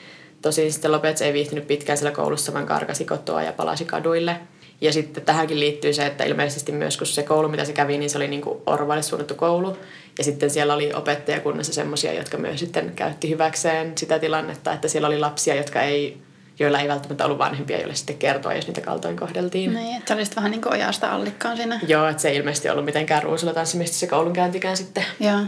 [0.43, 4.37] Tosin sitten Lopez ei viihtynyt pitkään siellä koulussa, vaan karkasi kotoa ja palasi kaduille–
[4.81, 8.11] ja sitten tähänkin liittyy se, että ilmeisesti myös kun se koulu, mitä se kävi, niin
[8.11, 9.77] se oli niin kuin Orvalle suunnattu koulu.
[10.19, 15.09] Ja sitten siellä oli opettajakunnassa semmoisia, jotka myös sitten käytti hyväkseen sitä tilannetta, että siellä
[15.09, 16.19] oli lapsia, jotka ei,
[16.59, 19.75] joilla ei välttämättä ollut vanhempia, joille sitten kertoa, jos niitä kaltoin kohdeltiin.
[19.75, 21.81] Niin, että se oli vähän niin kuin ojasta allikkaan siinä.
[21.89, 25.05] Joo, että se ei ilmeisesti ollut mitenkään ruusulla tanssimista se koulunkäyntikään sitten.
[25.21, 25.41] Joo.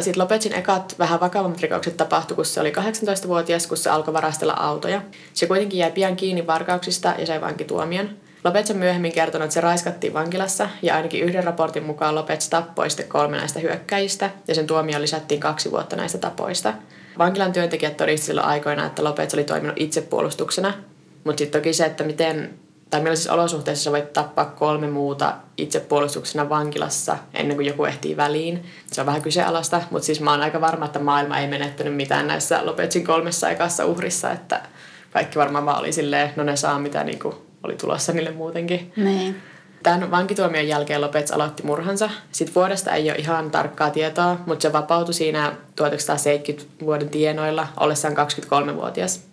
[0.00, 4.52] Sitten Lopetsin ekat vähän vakavammat rikokset tapahtui, kun se oli 18-vuotias, kun se alkoi varastella
[4.52, 5.02] autoja.
[5.32, 8.10] Se kuitenkin jäi pian kiinni varkauksista ja sai vankituomion.
[8.44, 12.90] Lopets on myöhemmin kertonut, että se raiskattiin vankilassa ja ainakin yhden raportin mukaan Lopets tappoi
[12.90, 16.72] sitten kolme näistä hyökkäjistä ja sen tuomio lisättiin kaksi vuotta näistä tapoista.
[17.18, 20.74] Vankilan työntekijät todistivat silloin aikoina, että Lopets oli toiminut itsepuolustuksena,
[21.24, 22.54] mutta sitten toki se, että miten
[22.90, 28.66] tai millaisissa olosuhteissa sä voit tappaa kolme muuta itsepuolustuksena vankilassa ennen kuin joku ehtii väliin.
[28.86, 32.26] Se on vähän kyseenalaista, mutta siis mä oon aika varma, että maailma ei menettänyt mitään
[32.26, 34.60] näissä Lopetsin kolmessa ekassa uhrissa, että
[35.12, 38.92] kaikki varmaan vaan oli silleen, no ne saa mitä niin kuin oli tulossa niille muutenkin.
[38.96, 39.36] Niin.
[39.82, 42.10] Tämän vankituomion jälkeen Lopets aloitti murhansa.
[42.32, 48.14] Sitten vuodesta ei ole ihan tarkkaa tietoa, mutta se vapautui siinä 1970 vuoden tienoilla ollessaan
[48.16, 49.24] 23-vuotias.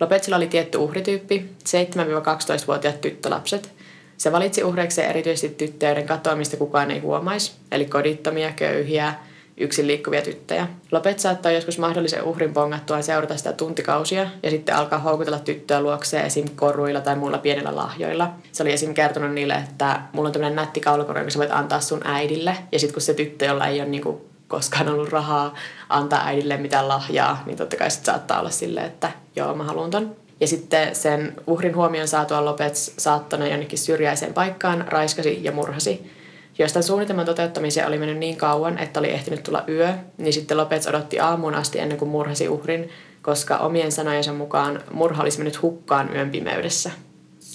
[0.00, 3.72] Lopetsilla oli tietty uhrityyppi, 7-12-vuotiaat tyttölapset.
[4.16, 9.14] Se valitsi uhreikseen erityisesti tyttöjen katoamista kukaan ei huomaisi, eli kodittomia, köyhiä,
[9.56, 10.68] yksin liikkuvia tyttöjä.
[10.92, 16.26] Lopet saattaa joskus mahdollisen uhrin pongattua seurata sitä tuntikausia ja sitten alkaa houkutella tyttöä luokseen
[16.26, 16.44] esim.
[16.56, 18.32] koruilla tai muilla pienillä lahjoilla.
[18.52, 18.94] Se oli esim.
[18.94, 22.56] kertonut niille, että mulla on tämmöinen nätti kaulakoru, jonka sä voit antaa sun äidille.
[22.72, 25.54] Ja sitten kun se tyttö, jolla ei ole niinku koskaan ollut rahaa
[25.88, 29.90] antaa äidille mitään lahjaa, niin totta kai sit saattaa olla silleen, että joo, mä haluan
[29.90, 30.16] ton.
[30.40, 36.10] Ja sitten sen uhrin huomion saatua Lopets saattona jonnekin syrjäiseen paikkaan, raiskasi ja murhasi.
[36.58, 40.56] Jos tämän suunnitelman toteuttamiseen oli mennyt niin kauan, että oli ehtinyt tulla yö, niin sitten
[40.56, 42.90] Lopets odotti aamuun asti ennen kuin murhasi uhrin,
[43.22, 46.90] koska omien sanojensa mukaan murha olisi mennyt hukkaan yön pimeydessä.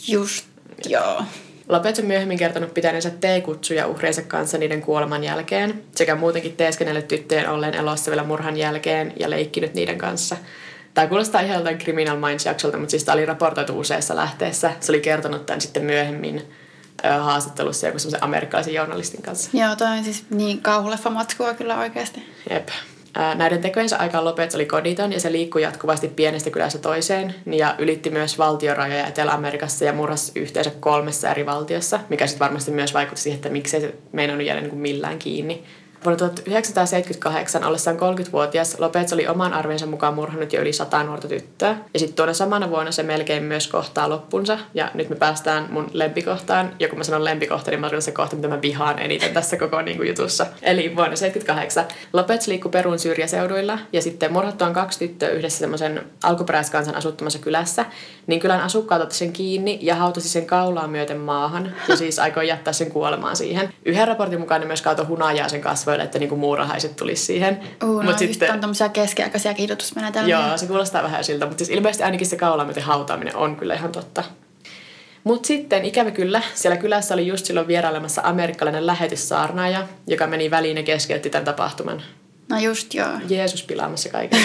[0.08, 0.46] Just,
[0.86, 1.24] joo.
[1.70, 7.50] Lopez on myöhemmin kertonut pitäneensä teekutsuja uhreiensa kanssa niiden kuoleman jälkeen, sekä muutenkin teeskennellyt tyttöjen
[7.50, 10.38] olleen elossa vielä murhan jälkeen ja leikkinyt niiden kanssa.
[10.94, 14.72] Tämä kuulostaa ihan joltain Criminal Minds-jaksolta, mutta siis tämä oli raportoitu useassa lähteessä.
[14.80, 16.42] Se oli kertonut tämän sitten myöhemmin
[17.20, 19.50] haastattelussa joku semmoisen amerikkalaisen journalistin kanssa.
[19.54, 22.24] Joo, toi on siis niin kauhuleffa matskua kyllä oikeasti.
[22.50, 22.68] Jep.
[23.36, 28.10] Näiden tekojensa aikaan Lopez oli koditon ja se liikkui jatkuvasti pienestä kylästä toiseen ja ylitti
[28.10, 33.36] myös valtiorajoja Etelä-Amerikassa ja murhasi yhteensä kolmessa eri valtiossa, mikä sitten varmasti myös vaikutti siihen,
[33.36, 35.64] että miksei se meinannut jäädä niin millään kiinni.
[36.08, 41.76] Vuonna 1978 ollessaan 30-vuotias Lopez oli oman arvensa mukaan murhannut jo yli sata nuorta tyttöä.
[41.94, 44.60] Ja sitten tuona samana vuonna se melkein myös kohtaa loppunsa.
[44.74, 46.76] Ja nyt me päästään mun lempikohtaan.
[46.80, 49.82] Ja kun mä sanon lempikohta, niin mä se kohta, mitä mä vihaan eniten tässä koko
[49.82, 50.46] niin kuin, jutussa.
[50.62, 53.80] Eli vuonna 1978 Lopez liikkui Perun syrjäseuduilla.
[53.94, 57.86] Ja sitten murhattuaan kaksi tyttöä yhdessä semmoisen alkuperäiskansan asuttamassa kylässä.
[58.28, 61.74] Niin kylän asukkaat otti sen kiinni ja hautasi sen kaulaa myöten maahan.
[61.88, 63.74] Ja siis aikoi jättää sen kuolemaan siihen.
[63.86, 67.60] Yhden raportin mukaan ne myös kaatoi hunajaa sen kasvoille kasvoille, että niinku muurahaiset tulisi siihen.
[67.84, 70.48] Uh, no, sitten, on tämmöisiä keskiaikaisia kiidotusmenetelmiä.
[70.48, 73.92] Joo, se kuulostaa vähän siltä, mutta siis ilmeisesti ainakin se kaulaamisen hautaaminen on kyllä ihan
[73.92, 74.24] totta.
[75.24, 80.78] Mutta sitten ikävä kyllä, siellä kylässä oli just silloin vierailemassa amerikkalainen lähetyssaarnaaja, joka meni väliin
[80.78, 82.02] ja keskeytti tämän tapahtuman.
[82.50, 83.10] No just joo.
[83.30, 84.40] Jeesus pilaamassa kaiken.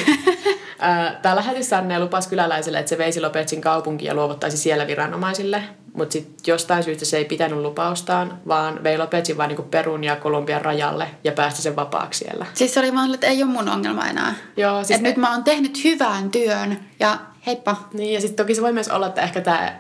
[1.23, 5.63] Tämä lähetyssaarnaaja lupasi kyläläisille, että se veisi Lopetsin kaupunkiin ja luovuttaisi siellä viranomaisille.
[5.93, 10.17] Mutta sitten jostain syystä se ei pitänyt lupaustaan, vaan vei Lopetsin vain niinku Perun ja
[10.17, 12.47] Kolumbian rajalle ja päästi sen vapaaksi siellä.
[12.55, 14.35] Siis se oli vaan, että ei ole mun ongelma enää.
[14.57, 15.09] Joo, siis Et ne...
[15.09, 17.77] nyt mä oon tehnyt hyvän työn ja heippa.
[17.93, 19.79] Niin, ja sitten toki se voi myös olla, että ehkä tämä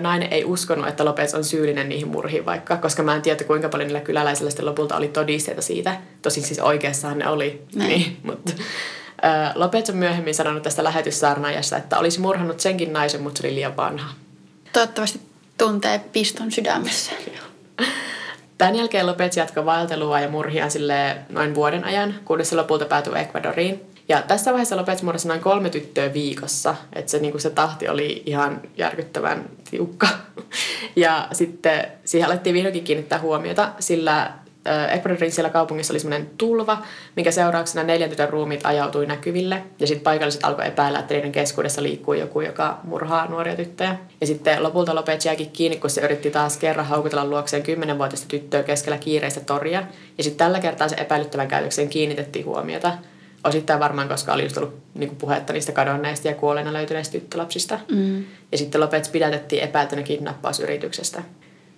[0.00, 3.68] nainen ei uskonut, että Lopez on syyllinen niihin murhiin vaikka, koska mä en tiedä, kuinka
[3.68, 5.96] paljon niillä kyläläisillä sitten lopulta oli todisteita siitä.
[6.22, 7.62] Tosin siis oikeassahan ne oli.
[7.74, 7.90] Näin.
[7.90, 8.52] Niin, mutta
[9.54, 13.76] Lopez on myöhemmin sanonut tästä lähetyssaarnaajassa, että olisi murhannut senkin naisen, mutta se oli liian
[13.76, 14.14] vanha.
[14.72, 15.20] Toivottavasti
[15.58, 17.12] tuntee piston sydämessä.
[18.58, 23.18] Tämän jälkeen Lopez jatkoi vaeltelua ja murhia sille noin vuoden ajan, kunnes se lopulta päätyi
[23.18, 23.80] Ecuadoriin.
[24.08, 28.22] Ja tässä vaiheessa Lopez murhasi noin kolme tyttöä viikossa, että se, niin se tahti oli
[28.26, 30.08] ihan järkyttävän tiukka.
[30.96, 34.32] Ja sitten siihen alettiin vihdoinkin kiinnittää huomiota, sillä
[34.92, 36.82] Ecuadorin siellä kaupungissa oli semmoinen tulva,
[37.16, 39.62] minkä seurauksena neljän tytön ruumiit ajautui näkyville.
[39.80, 43.96] Ja sitten paikalliset alkoi epäillä, että niiden keskuudessa liikkuu joku, joka murhaa nuoria tyttöjä.
[44.20, 48.62] Ja sitten lopulta Lopez jääkin kiinni, kun se yritti taas kerran haukutella luokseen kymmenenvuotista tyttöä
[48.62, 49.82] keskellä kiireistä toria.
[50.18, 52.92] Ja sitten tällä kertaa se epäilyttävän käytökseen kiinnitettiin huomiota.
[53.44, 57.78] Osittain varmaan, koska oli just ollut niin puhetta niistä kadonneista ja kuolleena löytyneistä tyttölapsista.
[57.90, 58.24] Mm.
[58.52, 61.22] Ja sitten Lopez pidätettiin epäiltynä kidnappausyrityksestä.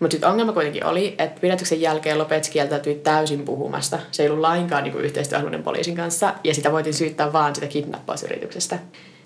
[0.00, 3.98] Mutta sitten ongelma kuitenkin oli, että pidätyksen jälkeen Lopez kieltäytyi täysin puhumasta.
[4.10, 8.78] Se ei ollut lainkaan niinku yhteistyöhaluinen poliisin kanssa ja sitä voitiin syyttää vaan sitä kidnappausyrityksestä.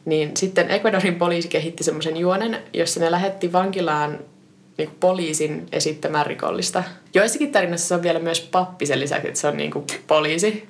[0.04, 4.18] Niin sitten Ecuadorin poliisi kehitti semmoisen juonen, jossa ne lähetti vankilaan
[4.78, 6.84] niinku poliisin esittämään rikollista.
[7.14, 10.68] Joissakin tarinassa se on vielä myös pappi sen lisäksi, että se on niinku poliisi.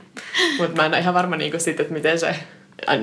[0.59, 2.37] Mutta mä en ole ihan varma niinku siitä, että miten se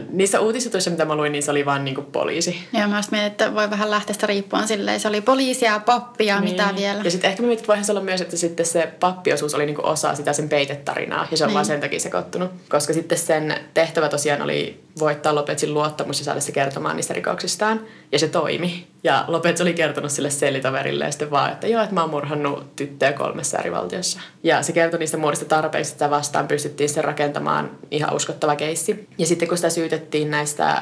[0.10, 2.68] niissä uutisjutuissa, mitä mä luin, niin se oli vaan niinku poliisi.
[2.74, 5.00] Ja mä mietin, että voi vähän lähteestä riippuen silleen.
[5.00, 6.52] Se oli poliisia, pappia, niin.
[6.52, 7.02] mitä vielä.
[7.04, 9.82] Ja sitten ehkä mä mietin, että voihan olla myös, että sitten se pappiosuus oli niinku
[9.86, 11.28] osa sitä sen peitetarinaa.
[11.32, 11.54] Ja se on niin.
[11.54, 12.52] vaan sen takia sekoittunut.
[12.70, 17.82] Koska sitten sen tehtävä tosiaan oli voittaa Lopetsin luottamus ja saada se kertomaan niistä rikoksistaan.
[18.12, 18.88] Ja se toimi.
[19.04, 22.76] Ja Lopez oli kertonut sille sellitoverille ja sitten vaan, että joo, että mä oon murhannut
[22.76, 24.20] tyttöjä kolmessa eri valtiossa.
[24.44, 29.08] Ja se kertoi niistä muodista tarpeista, että vastaan pystyttiin sen rakentamaan ihan uskottava keissi.
[29.18, 30.82] Ja sitten kun sitä syytettiin näistä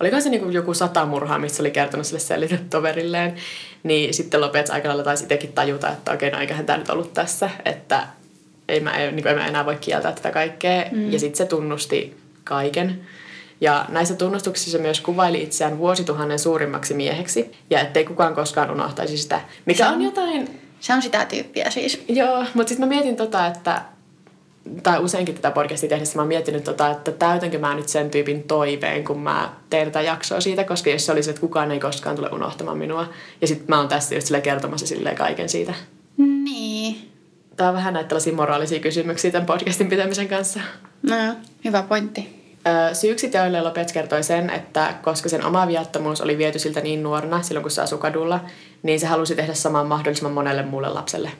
[0.00, 3.34] olikohan se niinku joku sata murhaa, mistä oli kertonut sille selitä toverilleen,
[3.82, 7.14] niin sitten Lopez aika lailla taisi itsekin tajuta, että okei, no eiköhän tämä nyt ollut
[7.14, 8.06] tässä, että
[8.68, 10.84] ei mä, niin kuin, en mä enää voi kieltää tätä kaikkea.
[10.92, 11.12] Mm.
[11.12, 13.00] Ja sitten se tunnusti kaiken.
[13.60, 19.40] Ja näissä tunnustuksissa myös kuvaili itseään vuosituhannen suurimmaksi mieheksi, ja ettei kukaan koskaan unohtaisi sitä,
[19.66, 20.60] mikä on, on jotain...
[20.80, 22.04] Se on sitä tyyppiä siis.
[22.08, 23.82] Joo, mutta sitten mä mietin tota, että
[24.82, 28.42] tai useinkin tätä podcastia tehdessä mä oon miettinyt, tota, että täytänkö mä nyt sen tyypin
[28.42, 32.16] toiveen, kun mä teen tätä jaksoa siitä, koska jos se olisi, että kukaan ei koskaan
[32.16, 33.08] tule unohtamaan minua,
[33.40, 35.74] ja sitten mä oon tässä just kertomassa silleen kaiken siitä.
[36.16, 37.10] Niin.
[37.56, 40.60] Tämä on vähän näitä tällaisia moraalisia kysymyksiä tämän podcastin pitämisen kanssa.
[41.02, 41.16] No
[41.64, 42.35] hyvä pointti.
[42.92, 47.42] Syyksi teoille Lopez kertoi sen, että koska sen oma viattomuus oli viety siltä niin nuorena
[47.42, 48.40] silloin, kun se asui kadulla,
[48.82, 51.30] niin se halusi tehdä saman mahdollisimman monelle muulle lapselle.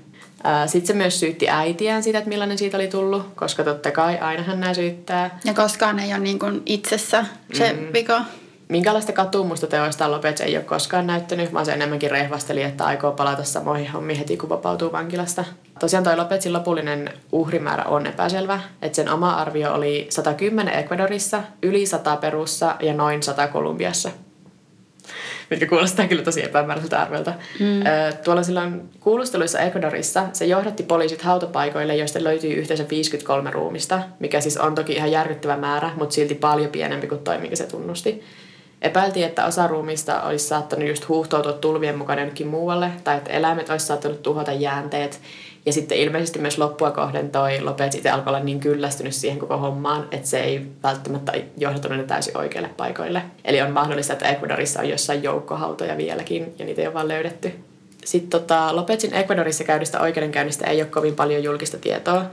[0.66, 4.60] Sitten se myös syytti äitiään siitä, että millainen siitä oli tullut, koska totta kai ainahan
[4.60, 5.38] nämä syyttää.
[5.44, 7.92] Ja koskaan ei ole niin kuin itsessä se mm.
[7.92, 8.20] vika.
[8.68, 13.44] Minkälaista katumusta teoista Lopez ei ole koskaan näyttänyt, vaan se enemmänkin rehvasteli, että aikoo palata
[13.44, 15.44] samoihin hommiin heti, kun vapautuu vankilasta.
[15.78, 21.86] Tosiaan toi Lopezin lopullinen uhrimäärä on epäselvä, että sen oma arvio oli 110 Ecuadorissa, yli
[21.86, 24.10] 100 Perussa ja noin 100 Kolumbiassa
[25.50, 27.34] mitkä kuulostaa kyllä tosi epämääräiseltä arvelta.
[27.60, 27.82] Mm.
[28.24, 34.56] Tuolla silloin kuulusteluissa Ecuadorissa se johdatti poliisit hautapaikoille, joista löytyy yhteensä 53 ruumista, mikä siis
[34.56, 38.22] on toki ihan järkyttävä määrä, mutta silti paljon pienempi kuin toi, minkä se tunnusti.
[38.86, 43.70] Epäiltiin, että osa ruumista olisi saattanut just huuhtoutua tulvien mukaan jonnekin muualle, tai että eläimet
[43.70, 45.20] olisi saattanut tuhota jäänteet.
[45.66, 49.56] Ja sitten ilmeisesti myös loppua kohden toi Lopez itse alkoi olla niin kyllästynyt siihen koko
[49.56, 53.22] hommaan, että se ei välttämättä johdattunut ne täysin oikeille paikoille.
[53.44, 57.52] Eli on mahdollista, että Ecuadorissa on jossain joukkohautoja vieläkin, ja niitä ei ole vaan löydetty.
[58.04, 62.24] Sitten tota, Lopezin Ecuadorissa käydystä oikeudenkäynnistä ei ole kovin paljon julkista tietoa,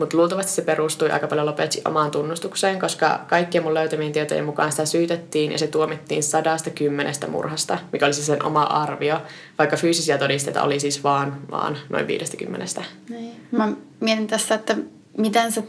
[0.00, 4.70] mutta luultavasti se perustui aika paljon Lopetsin omaan tunnustukseen, koska kaikkien mun löytämien tietojen mukaan
[4.70, 9.22] sitä syytettiin ja se tuomittiin sadasta kymmenestä murhasta, mikä oli siis sen oma arvio,
[9.58, 12.84] vaikka fyysisiä todisteita oli siis vaan, vaan noin viidestäkymmenestä.
[13.08, 13.36] Niin.
[13.50, 14.76] Mä mietin tässä, että
[15.18, 15.64] miten se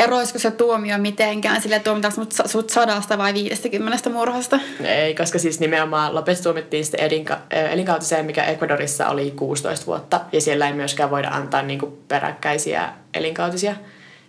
[0.00, 4.60] eroisiko se tuomio mitenkään, sille tuomitaanko mut, sut sadasta vai viidestäkymmenestä murhasta?
[4.84, 10.40] Ei, koska siis nimenomaan Lopez tuomittiin sitten elinka- elinkautiseen, mikä Ecuadorissa oli 16 vuotta, ja
[10.40, 13.74] siellä ei myöskään voida antaa niinku peräkkäisiä elinkautisia.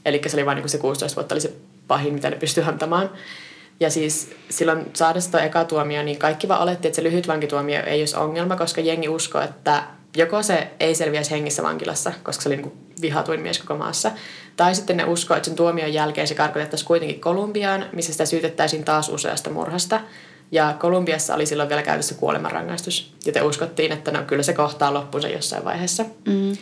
[0.05, 1.53] Eli se oli vain niinku se 16 vuotta oli se
[1.87, 3.09] pahin, mitä ne pystyi antamaan.
[3.79, 7.83] Ja siis silloin saadessa tuo eka tuomio, niin kaikki vaan oletti, että se lyhyt vankituomio
[7.85, 9.83] ei olisi ongelma, koska jengi uskoi, että
[10.17, 12.71] joko se ei selviäisi hengissä vankilassa, koska se oli niin
[13.01, 14.11] vihatuin mies koko maassa,
[14.57, 18.83] tai sitten ne uskoo, että sen tuomion jälkeen se karkotettaisiin kuitenkin Kolumbiaan, missä sitä syytettäisiin
[18.83, 19.99] taas useasta murhasta.
[20.51, 25.27] Ja Kolumbiassa oli silloin vielä käytössä kuolemanrangaistus, joten uskottiin, että no, kyllä se kohtaa loppunsa
[25.27, 26.05] jossain vaiheessa.
[26.25, 26.57] Mm.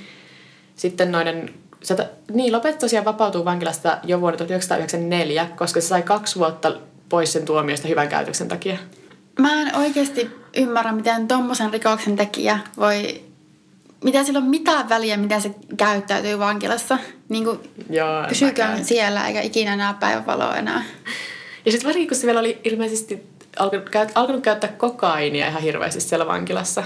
[0.75, 6.39] Sitten noiden Sata, niin, Lopet tosiaan vapautuu vankilasta jo vuonna 1994, koska se sai kaksi
[6.39, 6.77] vuotta
[7.09, 8.77] pois sen tuomiosta hyvän käytöksen takia.
[9.39, 13.21] Mä en oikeasti ymmärrä, miten tuommoisen rikoksen tekijä voi
[14.03, 16.97] mitä sillä on mitään väliä, miten se käyttäytyy vankilassa.
[17.29, 17.59] Niin kuin
[17.89, 20.83] Joo, pysyykö siellä eikä ikinä näe päivänvaloa enää.
[21.65, 23.23] Ja sitten varsinkin, kun se vielä oli ilmeisesti
[23.59, 26.83] alkanut, käyt, alkanut käyttää kokainia ihan hirveästi siellä vankilassa.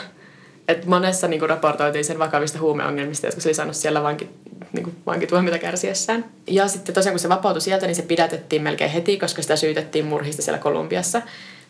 [0.67, 4.29] Et monessa niin kuin, raportoitiin sen vakavista huumeongelmista, jotka se oli saanut siellä vanki,
[4.73, 6.25] niin kuin, vankituomiota kärsiessään.
[6.47, 10.05] Ja sitten tosiaan, kun se vapautui sieltä, niin se pidätettiin melkein heti, koska sitä syytettiin
[10.05, 11.21] murhista siellä Kolumbiassa.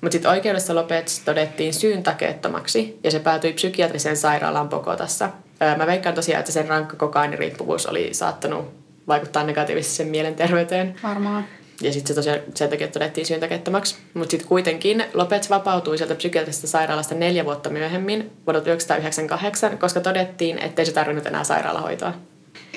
[0.03, 5.29] Mutta sitten oikeudessa Lopez todettiin syyn takeettomaksi ja se päätyi psykiatriseen sairaalaan Pokotassa.
[5.77, 8.73] Mä veikkaan tosiaan, että sen rankka kokainiriippuvuus oli saattanut
[9.07, 10.95] vaikuttaa negatiivisesti sen mielenterveyteen.
[11.03, 11.45] Varmaan.
[11.81, 13.95] Ja sitten se tosiaan sen takia todettiin syyn takeettomaksi.
[14.13, 20.59] Mutta sitten kuitenkin Lopez vapautui sieltä psykiatrisesta sairaalasta neljä vuotta myöhemmin, vuonna 1998, koska todettiin,
[20.59, 22.13] ettei se tarvinnut enää sairaalahoitoa.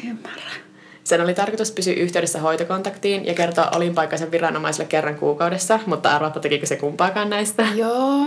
[0.08, 0.65] Ymmärrän.
[1.06, 6.66] Sen oli tarkoitus pysyä yhteydessä hoitokontaktiin ja kertoa olinpaikkaisen viranomaisille kerran kuukaudessa, mutta arvaappa tekikö
[6.66, 7.66] se kumpaakaan näistä.
[7.74, 8.26] Joo.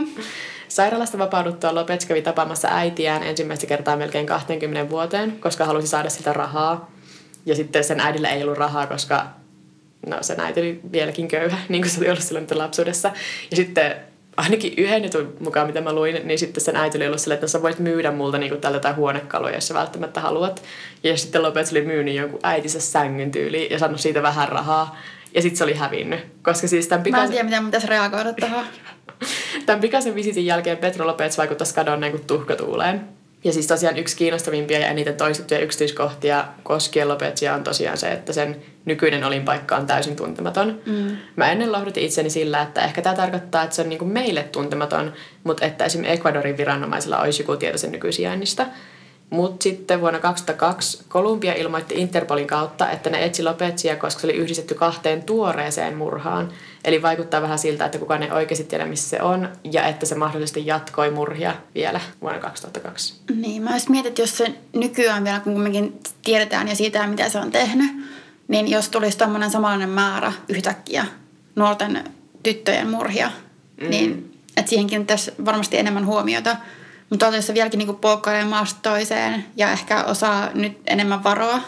[0.67, 6.33] Sairaalasta vapauduttua Lopez kävi tapaamassa äitiään ensimmäistä kertaa melkein 20 vuoteen, koska halusi saada sitä
[6.33, 6.91] rahaa.
[7.45, 9.27] Ja sitten sen äidillä ei ollut rahaa, koska
[10.07, 13.11] no, sen äiti oli vieläkin köyhä, niin kuin se oli ollut silloin lapsuudessa.
[13.51, 13.95] Ja sitten
[14.39, 17.47] ainakin yhden jutun mukaan, mitä mä luin, niin sitten sen äiti oli ollut silleen, että
[17.47, 20.63] sä voit myydä multa niin kuin tältä huonekaluja, jos sä välttämättä haluat.
[21.03, 24.97] Ja sitten Lopez oli myynyt jonkun äitinsä sängyn tyyliin ja saanut siitä vähän rahaa.
[25.35, 26.19] Ja sitten se oli hävinnyt.
[26.41, 27.21] Koska siis tämän pikaisen...
[27.21, 28.65] Mä en tiedä, miten mun pitäisi reagoida tähän.
[29.65, 33.18] tämän pikaisen visitin jälkeen Petro Lopez vaikuttaisi kadonneen kuin tuhkatuuleen.
[33.43, 38.33] Ja siis tosiaan yksi kiinnostavimpia ja eniten toistettuja yksityiskohtia koskien Lopezia on tosiaan se, että
[38.33, 40.81] sen nykyinen olinpaikka on täysin tuntematon.
[40.85, 41.17] Mm.
[41.35, 45.13] Mä ennen lohdutin itseni sillä, että ehkä tämä tarkoittaa, että se on niinku meille tuntematon,
[45.43, 48.65] mutta että esimerkiksi Ecuadorin viranomaisilla olisi joku tieto sen nykyisijainnista.
[49.29, 54.35] Mutta sitten vuonna 2002 Kolumbia ilmoitti Interpolin kautta, että ne etsi Lopetsia, koska se oli
[54.35, 56.51] yhdistetty kahteen tuoreeseen murhaan.
[56.85, 60.15] Eli vaikuttaa vähän siltä, että kukaan ei oikeasti tiedä, missä se on, ja että se
[60.15, 63.13] mahdollisesti jatkoi murhia vielä vuonna 2002.
[63.35, 67.29] Niin, mä just mietin, että jos se nykyään vielä, kun kumminkin tiedetään ja siitä, mitä
[67.29, 67.91] se on tehnyt,
[68.47, 71.05] niin jos tulisi tämmöinen samanlainen määrä yhtäkkiä
[71.55, 72.03] nuorten
[72.43, 73.31] tyttöjen murhia,
[73.81, 73.89] mm.
[73.89, 76.55] niin että siihen kiinnittäisi varmasti enemmän huomiota.
[77.09, 81.59] Mutta jos se vieläkin niinku polkkailee maasta toiseen ja ehkä osaa nyt enemmän varoa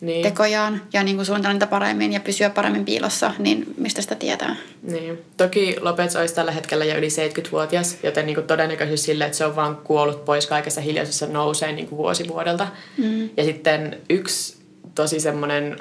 [0.00, 0.22] niin.
[0.22, 4.56] tekojaan ja niinku suunnitella niitä paremmin ja pysyä paremmin piilossa, niin mistä sitä tietää?
[4.82, 5.18] Niin.
[5.36, 9.56] Toki Lopez olisi tällä hetkellä jo yli 70-vuotias, joten niinku todennäköisyys sille, että se on
[9.56, 12.68] vaan kuollut pois kaikessa hiljaisessa nousee niinku vuosi vuodelta.
[12.96, 13.30] Mm.
[13.36, 14.57] Ja sitten yksi
[15.02, 15.76] tosi semmoinen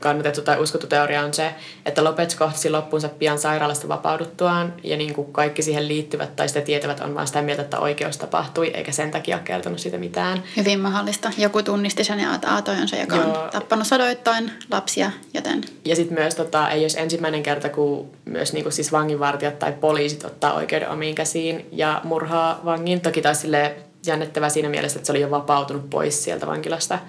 [0.00, 1.54] kannatettu tai uskottu teoria on se,
[1.86, 6.60] että Lopez kohtasi loppuunsa pian sairaalasta vapauduttuaan ja niin kuin kaikki siihen liittyvät tai sitä
[6.60, 10.42] tietävät on vain sitä mieltä, että oikeus tapahtui eikä sen takia kertonut siitä mitään.
[10.56, 11.30] Hyvin mahdollista.
[11.38, 13.42] Joku tunnisti sen ja että on se, joka Joo.
[13.42, 15.60] on tappanut sadoittain lapsia, joten...
[15.84, 19.72] Ja sitten myös tota, ei olisi ensimmäinen kerta, kun myös niin kuin siis vanginvartijat tai
[19.72, 23.00] poliisit ottaa oikeuden omiin käsiin ja murhaa vangin.
[23.00, 26.98] Toki taas sille jännittävää siinä mielessä, että se oli jo vapautunut pois sieltä vankilasta–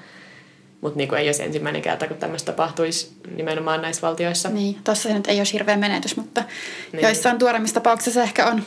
[0.81, 4.49] mutta niin ei olisi ensimmäinen kerta, kun tämmöistä tapahtuisi nimenomaan näissä valtioissa.
[4.49, 6.43] Niin, tuossa nyt ei ole hirveä menetys, mutta
[6.91, 7.03] niin.
[7.03, 8.63] joissain tuoremmissa tapauksissa ehkä on.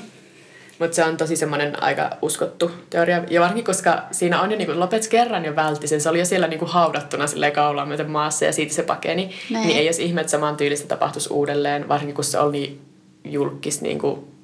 [0.79, 3.25] Mutta se on tosi semmoinen aika uskottu teoria.
[3.31, 6.01] Ja varsinkin, koska siinä on jo, niin Lopets kerran jo vältti sen.
[6.01, 9.35] Se oli jo siellä niin kuin haudattuna silleen kaulaan myöten maassa ja siitä se pakeni.
[9.51, 9.66] Näin.
[9.66, 11.88] Niin ei jos ihme, että saman tyylistä tapahtuisi uudelleen.
[11.88, 12.81] Varsinkin, kun se oli
[13.25, 14.38] julkis niin kuin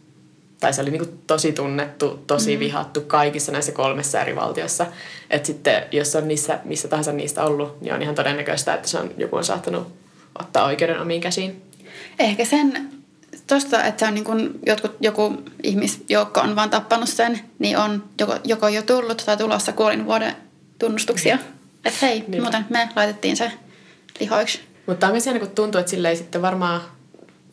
[0.64, 2.61] tai se oli niin kuin tosi tunnettu, tosi mm.
[2.61, 4.87] vihattu kaikissa näissä kolmessa eri valtiossa.
[5.31, 8.98] Että sitten jos on niissä, missä tahansa niistä ollut, niin on ihan todennäköistä, että se
[8.98, 9.92] on, joku on saattanut
[10.38, 11.62] ottaa oikeuden omiin käsiin.
[12.18, 12.90] Ehkä sen
[13.46, 18.05] tuosta, että se on niin kuin jotkut, joku ihmisjoukko on vaan tappanut sen, niin on
[18.20, 20.37] joko, joko jo tullut tai tulossa kuolinvuoden
[20.79, 21.37] tunnustuksia.
[21.37, 21.42] Mm.
[21.85, 22.42] Että hei, niin.
[22.42, 23.53] muuten me laitettiin se
[24.20, 24.61] lihoiksi.
[24.87, 26.81] Mutta on myös kun tuntuu, että sille ei sitten varmaan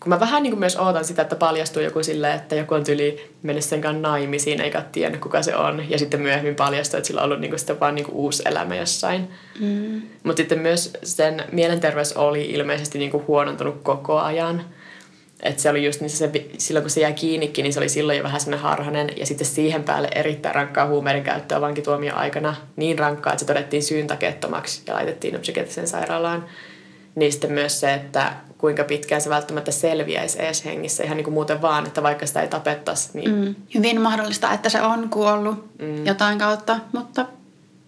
[0.02, 2.84] kun mä vähän niin kuin myös ootan sitä, että paljastuu joku silleen, että joku on
[2.84, 5.90] tyli mennyt sen kanssa naimisiin eikä tiedä kuka se on.
[5.90, 8.44] Ja sitten myöhemmin paljastuu, että sillä on ollut niin kuin sitten vaan niin kuin uusi
[8.46, 9.30] elämä jossain.
[9.60, 10.02] Mm.
[10.24, 14.66] Mutta sitten myös sen mielenterveys oli ilmeisesti niin kuin huonontunut koko ajan.
[15.44, 18.18] Että se oli just niin se, silloin kun se jäi kiinnikin, niin se oli silloin
[18.18, 19.10] jo vähän semmoinen harhainen.
[19.18, 22.56] Ja sitten siihen päälle erittäin rankkaa huumeiden käyttöä vankituomio aikana.
[22.76, 26.46] Niin rankkaa, että se todettiin syyntakeettomaksi ja laitettiin psykiatriseen sairaalaan.
[27.16, 31.34] Niin sitten myös se, että kuinka pitkään se välttämättä selviäisi edes hengissä ihan niin kuin
[31.34, 33.10] muuten vaan, että vaikka sitä ei tapettaisi.
[33.14, 33.36] Niin...
[33.36, 33.56] Mm.
[33.76, 36.06] Hyvin mahdollista, että se on kuollut mm.
[36.06, 37.26] jotain kautta, mutta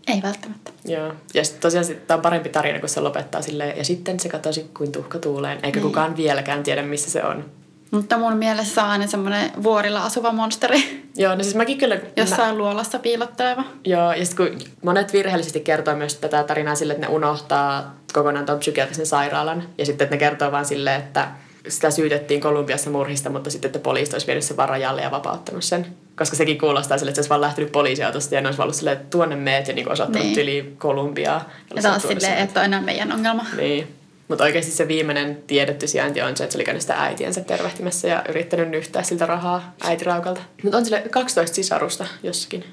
[0.07, 0.71] ei välttämättä.
[0.85, 1.13] Joo.
[1.33, 4.69] Ja sitten tosiaan tämä on parempi tarina, kun se lopettaa silleen, ja sitten se katosi
[4.77, 5.87] kuin tuhka tuuleen, eikä niin.
[5.87, 7.45] kukaan vieläkään tiedä, missä se on.
[7.93, 11.03] Mutta mun mielestä on aina semmoinen vuorilla asuva monsteri.
[11.15, 11.97] Joo, no siis mäkin kyllä...
[12.17, 12.57] Jossain mä...
[12.57, 13.63] luolassa piilotteleva.
[13.85, 18.45] Joo, ja sitten kun monet virheellisesti kertoo myös tätä tarinaa sille, että ne unohtaa kokonaan
[18.45, 19.63] tuon psykiatrisen sairaalan.
[19.77, 21.27] Ja sitten että ne kertoo vaan silleen, että
[21.67, 25.87] sitä syytettiin Kolumbiassa murhista, mutta sitten että poliisi olisi vienyt sen varajalle ja vapauttanut sen.
[26.17, 28.97] Koska sekin kuulostaa sille, että se olisi vaan lähtenyt poliisiautosta ja ne olisi ollut silleen,
[28.97, 30.39] että tuonne meet ja niin osoittanut niin.
[30.39, 31.49] yli Kolumbiaa.
[31.75, 33.45] Ja taas silleen, että on enää meidän ongelma.
[33.57, 33.87] Niin.
[34.27, 38.07] Mutta oikeasti se viimeinen tiedetty sijainti on se, että se oli käynyt sitä äitiensä tervehtimässä
[38.07, 40.41] ja yrittänyt nyhtää siltä rahaa äitiraukalta.
[40.63, 42.63] Mutta on sille 12 sisarusta jossakin.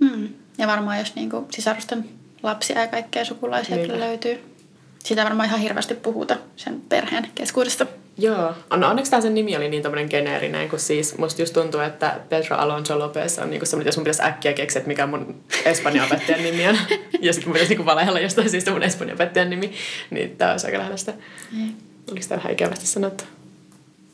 [0.00, 0.28] Mm.
[0.58, 2.08] Ja varmaan jos niinku sisarusten
[2.42, 4.57] lapsia ja kaikkea sukulaisia kyllä löytyy.
[5.04, 7.86] Sitä varmaan ihan hirveästi puhuta sen perheen keskuudessa.
[8.18, 8.54] Joo.
[8.70, 12.20] On, onneksi tämä sen nimi oli niin tommonen geneerinen, kun siis musta just tuntuu, että
[12.28, 16.06] Pedro Alonso Lopez on niinku semmoinen, jos mun pitäisi äkkiä keksiä, että mikä mun espanjan
[16.06, 16.78] opettajan nimi on.
[17.20, 19.72] ja sitten mun pitäisi niinku valehella jostain syystä mun espanjan opettajan nimi,
[20.10, 21.14] niin tää olisi aika lähellä sitä.
[21.52, 21.74] Mm.
[22.10, 23.24] Oliko tämä vähän ikävästi sanottu?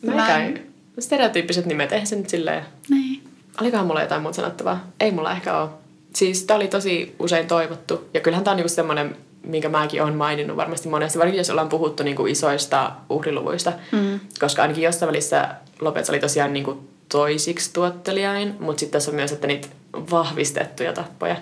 [0.02, 0.50] Mä
[0.98, 2.62] Stereotyyppiset nimet, eihän se nyt silleen...
[2.90, 3.22] Niin.
[3.60, 4.90] Olikohan mulla jotain muuta sanottavaa?
[5.00, 5.70] Ei mulla ehkä ole.
[6.14, 8.08] Siis tää oli tosi usein toivottu.
[8.14, 11.68] Ja kyllähän tää on niinku semmoinen minkä mäkin olen maininnut varmasti monesti, varsinkin jos ollaan
[11.68, 14.20] puhuttu niin kuin isoista uhriluvuista, mm.
[14.40, 15.48] koska ainakin jossain välissä
[15.80, 19.68] Lopez oli tosiaan niin kuin toisiksi tuottelijain, mutta sitten tässä on myös, että niitä
[20.10, 21.36] vahvistettuja tappoja,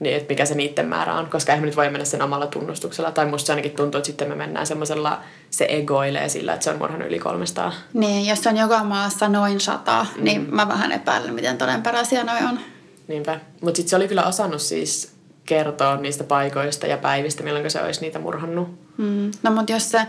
[0.00, 2.46] niin että mikä se niiden määrä on, koska eihän me nyt voi mennä sen omalla
[2.46, 6.64] tunnustuksella, tai musta se ainakin tuntuu, että sitten me mennään semmoisella, se egoilee sillä, että
[6.64, 7.72] se on murhannut yli 300.
[7.92, 10.24] Niin, jos on joka maassa noin sata, mm.
[10.24, 12.60] niin mä vähän epäilen, miten todenperäisiä noin on.
[13.08, 15.19] Niinpä, mutta sitten se oli kyllä osannut siis
[15.50, 18.68] kertoa niistä paikoista ja päivistä, milloin se olisi niitä murhannut.
[18.96, 19.30] Mm.
[19.42, 20.00] No mutta jos se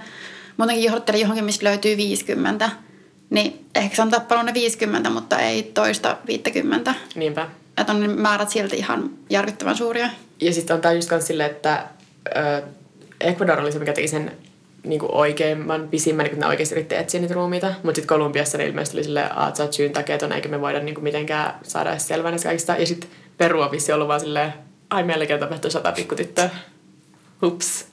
[0.58, 2.70] muutenkin johdatteli johonkin, mistä löytyy 50,
[3.30, 6.96] niin ehkä se on tappanut ne 50, mutta ei toista 50.
[7.16, 7.48] Niinpä.
[7.78, 10.10] Että on ne määrät silti ihan järkyttävän suuria.
[10.42, 12.64] Ja sitten on tämä just silleen, että äh,
[13.22, 14.32] Ecuador oli se, mikä teki sen
[14.84, 17.68] niin kuin oikeimman, pisimmän, niin kun ne oikeasti yritti etsiä niitä ruumiita.
[17.68, 20.80] Mutta sitten Kolumbiassa ne ilmeisesti oli silleen, että sä oot syyn takia, eikä me voida
[20.80, 22.76] niin kuin mitenkään saada edes selvää näistä kaikista.
[22.76, 24.54] Ja sitten Peru on vissi ollut vaan silleen,
[24.92, 26.50] ai meilläkin on tapahtunut sata pikkutyttöä.
[27.42, 27.86] Hups.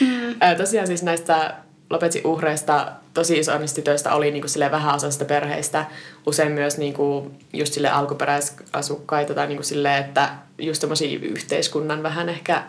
[0.00, 0.56] Mm.
[0.56, 1.54] tosiaan siis näistä
[1.90, 5.84] Lopetsi uhreista tosi iso tytöistä oli niinku sille vähäosaisista perheistä,
[6.26, 10.84] usein myös niinku just sille alkuperäisasukkaita tai niinku sille, että just
[11.22, 12.62] yhteiskunnan vähän ehkä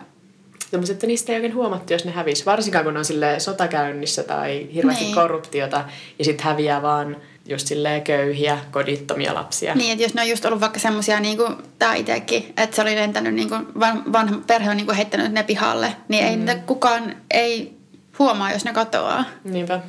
[0.70, 2.46] semmoiset, että niistä ei oikein huomattu, jos ne hävisi.
[2.46, 5.14] Varsinkaan kun on sille sotakäynnissä tai hirveästi niin.
[5.14, 5.84] korruptiota
[6.18, 9.74] ja sitten häviää vaan just silleen köyhiä, kodittomia lapsia.
[9.74, 12.82] Niin, että jos ne on just ollut vaikka semmoisia, niin kuin tämä itsekin, että se
[12.82, 13.66] oli lentänyt, niin kuin,
[14.12, 16.44] vanha perhe on niin kuin heittänyt ne pihalle, niin ei mm.
[16.44, 17.76] niitä kukaan ei
[18.18, 19.24] huomaa, jos ne katoaa.
[19.44, 19.80] Niinpä.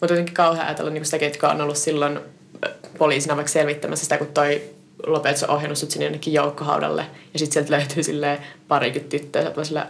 [0.00, 2.20] Mutta jotenkin kauhean ajatella niin sitä, ketkä on ollut silloin
[2.98, 4.62] poliisina vaikka selvittämässä sitä, kun toi
[5.06, 7.06] Lopez on ohjannut sut sinne jonnekin joukkohaudalle.
[7.32, 8.38] Ja sitten sieltä löytyy sille
[8.68, 9.42] parikymmentä tyttöä.
[9.42, 9.86] Ja sille,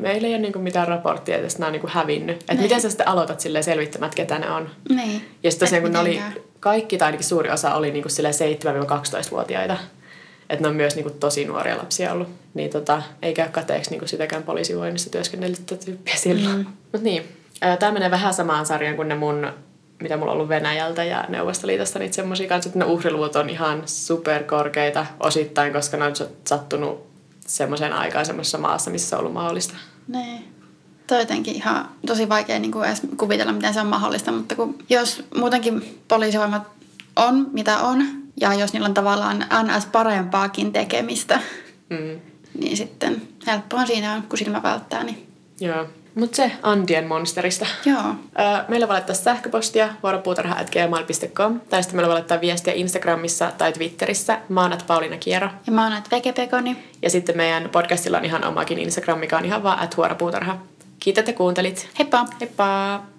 [0.00, 2.36] meillä ei ole niinku mitään raporttia, että nämä on niinku hävinnyt.
[2.36, 4.70] Että miten sä sitten aloitat sille selvittämään, että ketä ne on.
[4.88, 5.22] Niin.
[5.42, 6.20] Ja sitten tosiaan kun ne oli,
[6.60, 9.76] kaikki tai ainakin suuri osa oli niinku 7-12-vuotiaita.
[10.50, 12.28] Että ne on myös niinku tosi nuoria lapsia ollut.
[12.54, 16.56] Niin tota, ei käy kateeksi niinku sitäkään poliisivoinnissa työskennellyttä tyyppiä silloin.
[16.56, 16.66] Mm.
[16.92, 17.22] Mutta niin,
[17.78, 19.52] tämä menee vähän samaan sarjaan kuin ne mun
[20.02, 23.82] mitä mulla on ollut Venäjältä ja Neuvostoliitosta, niitä semmoisia kanssa, että ne uhriluvut on ihan
[23.86, 26.12] superkorkeita osittain, koska ne on
[26.44, 27.06] sattunut
[27.46, 29.74] semmoiseen aikaan semmoisessa maassa, missä on ollut mahdollista.
[30.08, 30.44] Niin.
[31.06, 34.78] Toi jotenkin ihan tosi vaikea niin kuin edes kuvitella, miten se on mahdollista, mutta kun
[34.90, 36.62] jos muutenkin poliisivoimat
[37.16, 38.06] on, mitä on,
[38.40, 41.40] ja jos niillä on tavallaan NS parempaakin tekemistä,
[41.90, 42.20] mm.
[42.58, 45.04] niin sitten helppoa siinä on, kun silmä välttää.
[45.04, 45.26] Niin.
[45.60, 45.86] Joo.
[46.16, 47.66] Mutta se Andien monsterista.
[47.84, 48.02] Joo.
[48.68, 54.38] meillä voi laittaa sähköpostia vuoropuutarha.gmail.com tai sitten meillä voi laittaa viestiä Instagramissa tai Twitterissä.
[54.48, 55.48] Mä oon Pauliina Kiero.
[55.66, 56.84] Ja mä oon Vekepekoni.
[57.02, 60.58] Ja sitten meidän podcastilla on ihan omakin Instagram, mikä on ihan vaan at vuoropuutarha.
[61.00, 61.88] Kiitos, että kuuntelit.
[61.98, 62.26] Heippa!
[62.40, 63.15] Heippa!